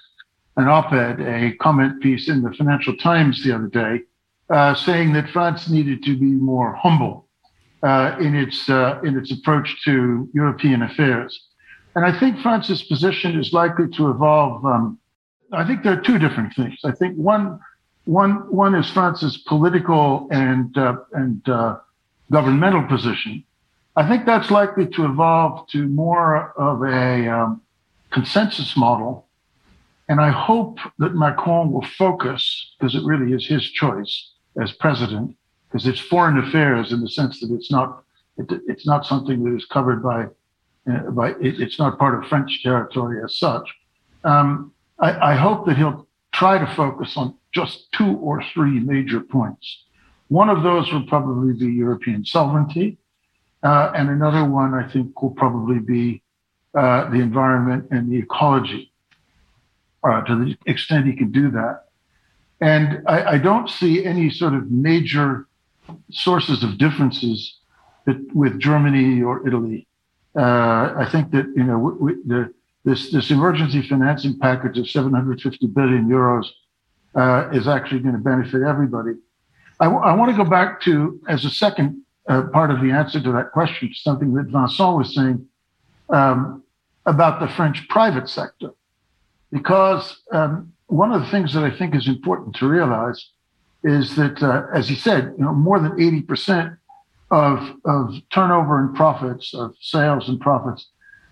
an 0.57 0.67
op-ed, 0.69 1.21
a 1.21 1.53
comment 1.57 2.01
piece 2.03 2.29
in 2.29 2.43
the 2.43 2.53
Financial 2.53 2.97
Times 2.97 3.45
the 3.45 3.55
other 3.55 3.69
day, 3.69 4.03
uh, 4.51 4.75
saying 4.75 5.13
that 5.13 5.29
France 5.31 5.69
needed 5.69 6.03
to 6.05 6.17
be 6.17 6.27
more 6.27 6.73
humble 6.75 7.29
uh, 7.83 8.17
in 8.19 8.35
its 8.35 8.69
uh, 8.69 9.01
in 9.05 9.17
its 9.17 9.31
approach 9.31 9.85
to 9.85 10.29
European 10.33 10.83
affairs. 10.83 11.49
And 11.95 12.05
I 12.05 12.19
think 12.19 12.41
France's 12.41 12.83
position 12.83 13.39
is 13.39 13.53
likely 13.53 13.89
to 13.97 14.11
evolve. 14.11 14.65
Um, 14.65 14.99
I 15.53 15.65
think 15.67 15.83
there 15.83 15.93
are 15.93 16.01
two 16.01 16.19
different 16.19 16.55
things. 16.55 16.79
I 16.85 16.93
think 16.93 17.17
one 17.17 17.61
one 18.05 18.33
one 18.51 18.75
is 18.75 18.91
France's 18.91 19.39
political 19.39 20.29
and 20.31 20.77
uh, 20.77 20.97
and 21.13 21.47
uh, 21.49 21.79
governmental 22.31 22.83
position. 22.85 23.45
I 23.97 24.07
think 24.09 24.27
that's 24.27 24.51
likely 24.51 24.87
to 24.89 25.05
evolve 25.07 25.69
to 25.69 25.87
more 25.87 26.53
of 26.53 26.83
a 26.83 27.29
um, 27.29 27.63
consensus 28.11 28.77
model. 28.77 29.27
And 30.09 30.21
I 30.21 30.31
hope 30.31 30.79
that 30.99 31.15
Macron 31.15 31.71
will 31.73 31.85
focus, 31.99 32.75
because 32.79 32.95
it 32.95 33.05
really 33.05 33.35
is 33.35 33.47
his 33.47 33.69
choice 33.71 34.31
as 34.59 34.73
president, 34.73 35.37
because 35.69 35.87
it's 35.87 36.01
foreign 36.01 36.39
affairs 36.39 36.93
in 36.93 37.01
the 37.01 37.11
sense 37.11 37.41
that 37.41 37.51
it's 37.51 37.71
not 37.71 38.05
it, 38.37 38.47
it's 38.67 38.87
not 38.87 39.05
something 39.05 39.45
that 39.45 39.55
is 39.55 39.67
covered 39.67 40.03
by 40.03 40.27
uh, 40.91 41.11
by 41.11 41.31
it, 41.31 41.61
it's 41.61 41.79
not 41.79 41.99
part 41.99 42.17
of 42.17 42.29
French 42.29 42.63
territory 42.63 43.23
as 43.23 43.39
such. 43.39 43.69
Um, 44.25 44.73
I, 45.01 45.33
I 45.33 45.35
hope 45.35 45.67
that 45.67 45.77
he'll 45.77 46.07
try 46.33 46.59
to 46.59 46.75
focus 46.75 47.17
on 47.17 47.35
just 47.53 47.91
two 47.93 48.17
or 48.17 48.43
three 48.53 48.81
major 48.81 49.21
points. 49.21 49.85
One 50.29 50.51
of 50.51 50.63
those 50.63 50.93
will 50.93 51.07
probably 51.07 51.55
be 51.55 51.73
European 51.73 52.25
sovereignty, 52.25 52.99
uh, 53.63 53.93
and 53.95 54.11
another 54.11 54.45
one 54.45 54.75
I 54.75 54.91
think 54.91 55.21
will 55.23 55.31
probably 55.31 55.79
be 55.79 56.23
uh, 56.75 57.09
the 57.11 57.17
environment 57.17 57.89
and 57.91 58.11
the 58.11 58.19
ecology. 58.19 58.93
Uh, 60.05 60.21
to 60.23 60.37
the 60.37 60.57
extent 60.71 61.07
he 61.07 61.13
can 61.13 61.33
do 61.33 61.51
that, 61.51 61.87
and 62.61 63.03
I, 63.09 63.33
I 63.33 63.39
don't 63.39 63.69
see 63.69 64.05
any 64.05 64.31
sort 64.31 64.55
of 64.55 64.71
major 64.71 65.49
sources 66.11 66.63
of 66.63 66.79
differences 66.79 67.59
with 68.33 68.61
Germany 68.61 69.23
or 69.23 69.47
Italy. 69.47 69.89
Uh, 70.37 70.95
I 70.97 71.09
think 71.11 71.33
that 71.33 71.47
you 71.57 71.65
know 71.65 71.79
we, 71.79 72.13
the, 72.25 72.55
this 72.89 73.11
this 73.11 73.31
emergency 73.31 73.83
financing 73.83 74.39
package 74.39 74.79
of 74.79 74.89
750 74.89 75.67
billion 75.69 76.09
euros 76.09 76.47
uh, 77.15 77.51
is 77.53 77.69
actually 77.69 78.01
going 78.01 78.15
to 78.15 78.21
benefit 78.21 78.63
everybody. 78.63 79.13
I, 79.81 79.85
w- 79.85 80.03
I 80.03 80.15
want 80.15 80.31
to 80.31 80.37
go 80.37 80.49
back 80.49 80.81
to, 80.83 81.21
as 81.29 81.45
a 81.45 81.51
second 81.51 82.03
uh, 82.29 82.43
part 82.53 82.71
of 82.71 82.81
the 82.81 82.91
answer 82.91 83.21
to 83.21 83.33
that 83.33 83.53
question, 83.53 83.93
something 83.95 84.33
that 84.35 84.47
Vincent 84.47 84.97
was 84.97 85.15
saying 85.15 85.47
um, 86.09 86.63
about 87.07 87.41
the 87.41 87.49
French 87.49 87.87
private 87.89 88.29
sector. 88.29 88.71
Because 89.53 90.21
um, 90.33 90.73
one 90.87 91.13
of 91.13 91.21
the 91.23 91.29
things 91.29 91.55
that 91.55 91.65
I 91.65 91.71
think 91.71 91.95
is 91.95 92.09
important 92.09 92.57
to 92.57 92.69
realize 92.69 93.31
is 93.85 94.17
that, 94.17 94.43
uh, 94.43 94.67
as 94.75 94.89
he 94.89 94.95
said, 94.95 95.35
you 95.39 95.45
know, 95.45 95.55
more 95.55 95.79
than 95.79 95.93
80% 95.93 96.77
of, 97.31 97.59
of 97.85 98.15
turnover 98.31 98.81
and 98.81 98.95
profits, 98.95 99.55
of 99.55 99.75
sales 99.81 100.29
and 100.29 100.41
profits 100.41 100.89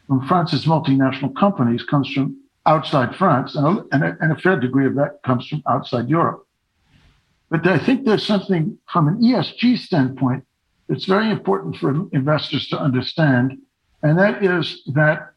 from 0.07 0.27
France's 0.27 0.66
multinational 0.66 1.35
companies 1.35 1.83
comes 1.83 2.12
from 2.12 2.40
outside 2.64 3.14
France, 3.14 3.55
and 3.55 3.92
a, 3.92 4.16
and 4.21 4.33
a, 4.33 4.37
fair 4.37 4.59
degree 4.59 4.87
of 4.87 4.97
that 4.97 5.21
comes 5.25 5.47
from 5.47 5.62
outside 5.69 6.09
Europe. 6.09 6.47
But 7.49 7.66
I 7.66 7.79
think 7.79 8.05
there's 8.05 8.27
something 8.27 8.77
from 8.92 9.07
an 9.07 9.21
ESG 9.21 9.79
standpoint 9.79 10.45
that's 10.88 11.05
very 11.05 11.31
important 11.31 11.77
for 11.77 12.09
investors 12.12 12.69
to 12.69 12.79
understand, 12.79 13.59
and 14.03 14.19
that 14.19 14.45
is 14.45 14.83
that 14.95 15.33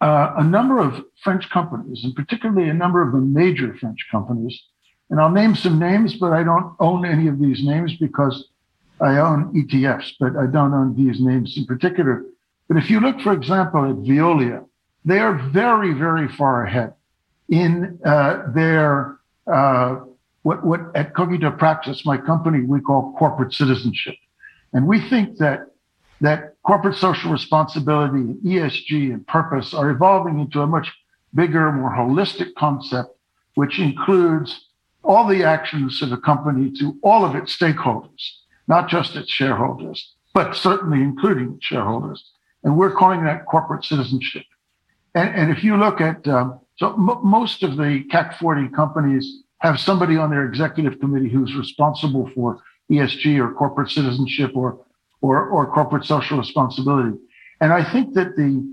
uh, 0.00 0.34
a 0.36 0.44
number 0.44 0.78
of 0.78 1.02
French 1.22 1.48
companies, 1.48 2.04
and 2.04 2.14
particularly 2.14 2.68
a 2.68 2.74
number 2.74 3.00
of 3.00 3.12
the 3.12 3.18
major 3.18 3.74
French 3.80 4.06
companies, 4.10 4.62
and 5.08 5.20
I'll 5.20 5.30
name 5.30 5.54
some 5.54 5.78
names, 5.78 6.14
but 6.14 6.32
I 6.32 6.42
don't 6.42 6.74
own 6.80 7.06
any 7.06 7.28
of 7.28 7.38
these 7.38 7.64
names 7.64 7.96
because 7.96 8.48
I 9.00 9.18
own 9.18 9.54
ETFs, 9.54 10.12
but 10.20 10.36
I 10.36 10.46
don't 10.46 10.74
own 10.74 10.96
these 10.96 11.20
names 11.20 11.56
in 11.56 11.64
particular. 11.66 12.24
But 12.68 12.76
if 12.78 12.90
you 12.90 13.00
look, 13.00 13.20
for 13.20 13.32
example, 13.32 13.84
at 13.84 13.96
Veolia, 13.96 14.64
they 15.04 15.18
are 15.18 15.34
very, 15.50 15.92
very 15.92 16.28
far 16.28 16.64
ahead 16.64 16.94
in 17.48 17.98
uh, 18.04 18.44
their 18.54 19.18
uh, 19.46 20.00
what, 20.42 20.64
what 20.64 20.80
at 20.94 21.14
CogitoPraxis, 21.14 22.04
my 22.04 22.16
company, 22.16 22.62
we 22.62 22.80
call 22.80 23.14
corporate 23.18 23.52
citizenship, 23.52 24.14
and 24.72 24.86
we 24.86 25.00
think 25.08 25.38
that 25.38 25.68
that 26.20 26.54
corporate 26.62 26.96
social 26.96 27.30
responsibility 27.30 28.16
and 28.18 28.36
ESG 28.42 29.12
and 29.12 29.26
purpose 29.26 29.74
are 29.74 29.90
evolving 29.90 30.38
into 30.38 30.60
a 30.60 30.66
much 30.66 30.92
bigger, 31.34 31.70
more 31.72 31.90
holistic 31.90 32.54
concept, 32.56 33.10
which 33.54 33.78
includes 33.78 34.68
all 35.02 35.26
the 35.26 35.44
actions 35.44 36.00
of 36.02 36.12
a 36.12 36.16
company 36.16 36.72
to 36.78 36.96
all 37.02 37.24
of 37.24 37.34
its 37.34 37.56
stakeholders, 37.56 38.30
not 38.68 38.88
just 38.88 39.16
its 39.16 39.30
shareholders, 39.30 40.14
but 40.32 40.54
certainly 40.54 41.02
including 41.02 41.58
shareholders. 41.60 42.32
And 42.64 42.76
we're 42.76 42.92
calling 42.92 43.24
that 43.24 43.46
corporate 43.46 43.84
citizenship. 43.84 44.44
And, 45.14 45.28
and 45.34 45.50
if 45.52 45.62
you 45.62 45.76
look 45.76 46.00
at, 46.00 46.26
um, 46.26 46.60
so 46.76 46.94
m- 46.94 47.20
most 47.22 47.62
of 47.62 47.76
the 47.76 48.04
CAC 48.10 48.38
40 48.38 48.68
companies 48.70 49.42
have 49.58 49.78
somebody 49.78 50.16
on 50.16 50.30
their 50.30 50.46
executive 50.46 50.98
committee 50.98 51.28
who's 51.28 51.54
responsible 51.54 52.30
for 52.34 52.60
ESG 52.90 53.38
or 53.38 53.52
corporate 53.54 53.90
citizenship 53.90 54.52
or, 54.54 54.78
or, 55.20 55.46
or 55.46 55.66
corporate 55.66 56.04
social 56.04 56.38
responsibility. 56.38 57.16
And 57.60 57.72
I 57.72 57.90
think 57.92 58.14
that 58.14 58.36
the, 58.36 58.66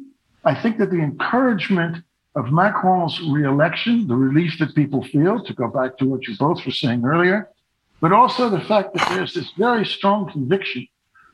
I 0.43 0.59
think 0.59 0.79
that 0.79 0.89
the 0.89 0.99
encouragement 0.99 2.03
of 2.35 2.51
Macron's 2.51 3.21
reelection, 3.29 4.07
the 4.07 4.15
relief 4.15 4.57
that 4.59 4.73
people 4.73 5.03
feel, 5.03 5.43
to 5.43 5.53
go 5.53 5.67
back 5.67 5.97
to 5.97 6.05
what 6.05 6.27
you 6.27 6.35
both 6.37 6.65
were 6.65 6.71
saying 6.71 7.05
earlier, 7.05 7.49
but 7.99 8.11
also 8.11 8.49
the 8.49 8.61
fact 8.61 8.93
that 8.93 9.07
there's 9.09 9.33
this 9.33 9.51
very 9.57 9.85
strong 9.85 10.31
conviction 10.31 10.87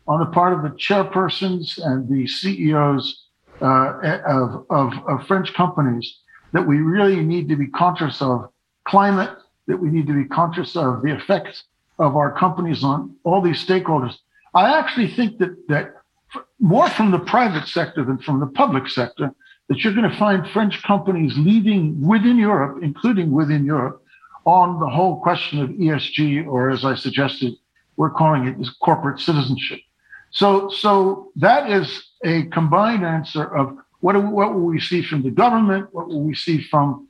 on 0.08 0.20
the 0.20 0.26
part 0.28 0.54
of 0.54 0.64
the 0.64 0.70
chairpersons 0.78 1.78
and 1.84 2.08
the 2.10 2.28
CEOs 2.28 3.26
uh, 3.62 4.20
of, 4.26 4.66
of, 4.70 4.94
of 5.08 5.28
French 5.28 5.54
companies 5.54 6.20
that 6.54 6.66
we 6.66 6.78
really 6.78 7.22
need 7.22 7.50
to 7.50 7.56
be 7.56 7.68
conscious 7.68 8.22
of 8.22 8.50
climate, 8.86 9.30
that 9.68 9.78
we 9.78 9.90
need 9.90 10.08
to 10.08 10.14
be 10.14 10.26
conscious 10.26 10.76
of 10.76 11.02
the 11.02 11.14
effects 11.14 11.64
of 12.00 12.16
our 12.16 12.32
companies 12.32 12.84
on 12.84 13.16
all 13.24 13.42
these 13.42 13.64
stakeholders. 13.64 14.16
I 14.54 14.78
actually 14.78 15.10
think 15.10 15.40
that 15.40 15.68
that 15.68 15.94
more 16.60 16.90
from 16.90 17.12
the 17.12 17.20
private 17.20 17.68
sector 17.68 18.04
than 18.04 18.18
from 18.20 18.40
the 18.40 18.48
public 18.48 18.88
sector, 18.88 19.32
that 19.68 19.84
you're 19.84 19.94
going 19.94 20.10
to 20.10 20.18
find 20.18 20.48
French 20.50 20.82
companies 20.84 21.38
leading 21.38 22.02
within 22.06 22.38
Europe, 22.38 22.80
including 22.82 23.32
within 23.32 23.66
Europe, 23.66 24.02
on 24.46 24.80
the 24.80 24.88
whole 24.88 25.20
question 25.20 25.60
of 25.62 25.70
ESG, 25.70 26.48
or 26.48 26.70
as 26.70 26.86
I 26.86 26.96
suggested, 26.96 27.54
we're 27.98 28.12
calling 28.12 28.48
it 28.48 28.68
corporate 28.82 29.20
citizenship. 29.20 29.80
So, 30.38 30.70
so 30.70 31.32
that 31.38 31.72
is 31.72 32.12
a 32.24 32.44
combined 32.44 33.04
answer 33.04 33.44
of 33.44 33.76
what, 34.02 34.14
do, 34.14 34.22
what 34.22 34.54
will 34.54 34.68
we 34.68 34.80
see 34.80 35.02
from 35.02 35.24
the 35.24 35.32
government, 35.32 35.92
what 35.96 36.10
will 36.10 36.22
we 36.22 36.36
see 36.36 36.62
from 36.62 37.08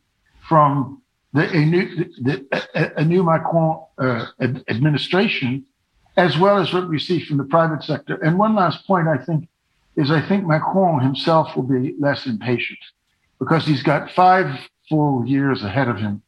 from 0.48 1.02
the, 1.34 1.52
a 1.52 1.66
new 1.66 2.06
the, 2.22 2.48
a, 2.74 3.02
a 3.02 3.04
new 3.04 3.24
Macron 3.26 3.84
uh, 3.98 4.28
administration, 4.70 5.66
as 6.16 6.38
well 6.38 6.58
as 6.58 6.74
what 6.74 6.88
we 6.88 6.98
see 6.98 7.20
from 7.20 7.36
the 7.36 7.44
private 7.44 7.84
sector. 7.84 8.16
And 8.24 8.40
one 8.40 8.56
last 8.56 8.88
point, 8.88 9.10
I 9.10 9.18
think, 9.18 9.50
is 9.98 10.10
I 10.10 10.26
think 10.26 10.48
Macron 10.48 11.02
himself 11.02 11.54
will 11.54 11.64
be 11.64 11.96
less 12.00 12.28
impatient 12.28 12.80
because 13.40 13.66
he's 13.66 13.84
got 13.84 14.10
five 14.12 14.58
full 14.88 15.26
years 15.26 15.64
ahead 15.64 15.90
of 15.90 15.98
him 15.98 16.22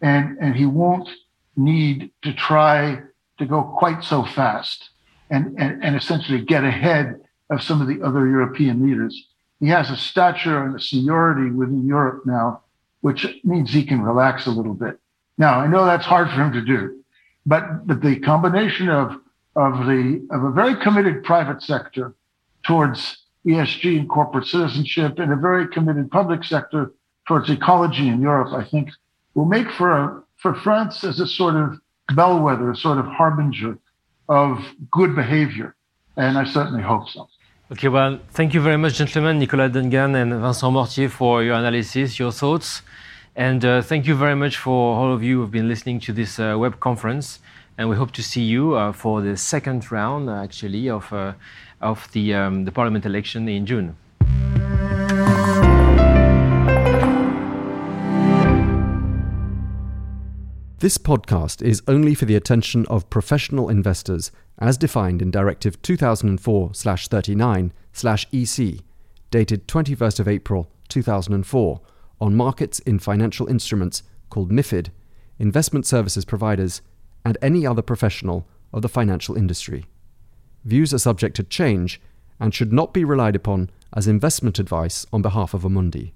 and, 0.00 0.38
and 0.40 0.56
he 0.56 0.64
won't 0.64 1.10
need 1.54 2.12
to 2.22 2.32
try 2.32 3.02
to 3.36 3.44
go 3.44 3.62
quite 3.62 4.02
so 4.02 4.24
fast 4.24 4.88
and, 5.30 5.54
and, 5.58 5.82
and 5.82 5.96
essentially 5.96 6.40
get 6.40 6.64
ahead 6.64 7.20
of 7.50 7.62
some 7.62 7.80
of 7.80 7.88
the 7.88 8.02
other 8.02 8.26
European 8.26 8.86
leaders. 8.86 9.28
He 9.60 9.68
has 9.68 9.90
a 9.90 9.96
stature 9.96 10.62
and 10.62 10.76
a 10.76 10.80
seniority 10.80 11.50
within 11.50 11.86
Europe 11.86 12.26
now, 12.26 12.62
which 13.00 13.26
means 13.44 13.72
he 13.72 13.84
can 13.84 14.02
relax 14.02 14.46
a 14.46 14.50
little 14.50 14.74
bit. 14.74 14.98
Now, 15.38 15.60
I 15.60 15.66
know 15.66 15.84
that's 15.84 16.06
hard 16.06 16.28
for 16.28 16.42
him 16.42 16.52
to 16.52 16.62
do, 16.62 17.02
but, 17.44 17.86
but 17.86 18.00
the 18.02 18.18
combination 18.20 18.88
of, 18.88 19.12
of, 19.54 19.86
the, 19.86 20.26
of 20.30 20.44
a 20.44 20.50
very 20.50 20.76
committed 20.76 21.24
private 21.24 21.62
sector 21.62 22.14
towards 22.64 23.18
ESG 23.46 24.00
and 24.00 24.08
corporate 24.08 24.46
citizenship 24.46 25.18
and 25.18 25.32
a 25.32 25.36
very 25.36 25.68
committed 25.68 26.10
public 26.10 26.42
sector 26.44 26.92
towards 27.28 27.48
ecology 27.48 28.08
in 28.08 28.20
Europe, 28.20 28.52
I 28.52 28.64
think 28.64 28.90
will 29.34 29.44
make 29.44 29.70
for 29.70 29.92
a, 29.92 30.22
for 30.36 30.54
France 30.54 31.04
as 31.04 31.20
a 31.20 31.26
sort 31.26 31.54
of 31.54 31.78
bellwether, 32.14 32.70
a 32.70 32.76
sort 32.76 32.98
of 32.98 33.06
harbinger 33.06 33.78
of 34.28 34.58
good 34.90 35.14
behavior. 35.14 35.74
And 36.16 36.38
I 36.38 36.44
certainly 36.44 36.82
hope 36.82 37.08
so. 37.08 37.28
Okay, 37.72 37.88
well, 37.88 38.20
thank 38.30 38.54
you 38.54 38.60
very 38.60 38.76
much, 38.76 38.94
gentlemen, 38.94 39.38
Nicolas 39.38 39.72
Dungan 39.72 40.14
and 40.14 40.32
Vincent 40.40 40.72
Mortier, 40.72 41.08
for 41.08 41.42
your 41.42 41.56
analysis, 41.56 42.18
your 42.18 42.30
thoughts. 42.30 42.82
And 43.34 43.64
uh, 43.64 43.82
thank 43.82 44.06
you 44.06 44.14
very 44.14 44.36
much 44.36 44.56
for 44.56 44.96
all 44.96 45.12
of 45.12 45.22
you 45.22 45.40
who've 45.40 45.50
been 45.50 45.68
listening 45.68 46.00
to 46.00 46.12
this 46.12 46.38
uh, 46.38 46.54
web 46.56 46.78
conference. 46.80 47.40
And 47.76 47.90
we 47.90 47.96
hope 47.96 48.12
to 48.12 48.22
see 48.22 48.42
you 48.42 48.76
uh, 48.76 48.92
for 48.92 49.20
the 49.20 49.36
second 49.36 49.90
round, 49.90 50.30
actually, 50.30 50.88
of, 50.88 51.12
uh, 51.12 51.32
of 51.80 52.08
the, 52.12 52.34
um, 52.34 52.64
the 52.64 52.72
parliament 52.72 53.04
election 53.04 53.48
in 53.48 53.66
June. 53.66 53.96
This 60.78 60.98
podcast 60.98 61.62
is 61.62 61.82
only 61.88 62.14
for 62.14 62.26
the 62.26 62.36
attention 62.36 62.84
of 62.88 63.08
professional 63.08 63.70
investors 63.70 64.30
as 64.58 64.76
defined 64.76 65.22
in 65.22 65.30
Directive 65.30 65.80
2004/39/EC 65.80 68.80
dated 69.30 69.66
21st 69.66 70.20
of 70.20 70.28
April 70.28 70.70
2004 70.90 71.80
on 72.20 72.36
markets 72.36 72.78
in 72.80 72.98
financial 72.98 73.46
instruments 73.46 74.02
called 74.28 74.52
MIFID, 74.52 74.90
investment 75.38 75.86
services 75.86 76.26
providers 76.26 76.82
and 77.24 77.38
any 77.40 77.66
other 77.66 77.80
professional 77.80 78.46
of 78.70 78.82
the 78.82 78.88
financial 78.90 79.34
industry. 79.34 79.86
Views 80.66 80.92
are 80.92 80.98
subject 80.98 81.36
to 81.36 81.42
change 81.42 82.02
and 82.38 82.54
should 82.54 82.74
not 82.74 82.92
be 82.92 83.02
relied 83.02 83.34
upon 83.34 83.70
as 83.94 84.06
investment 84.06 84.58
advice 84.58 85.06
on 85.10 85.22
behalf 85.22 85.54
of 85.54 85.62
Amundi. 85.62 86.12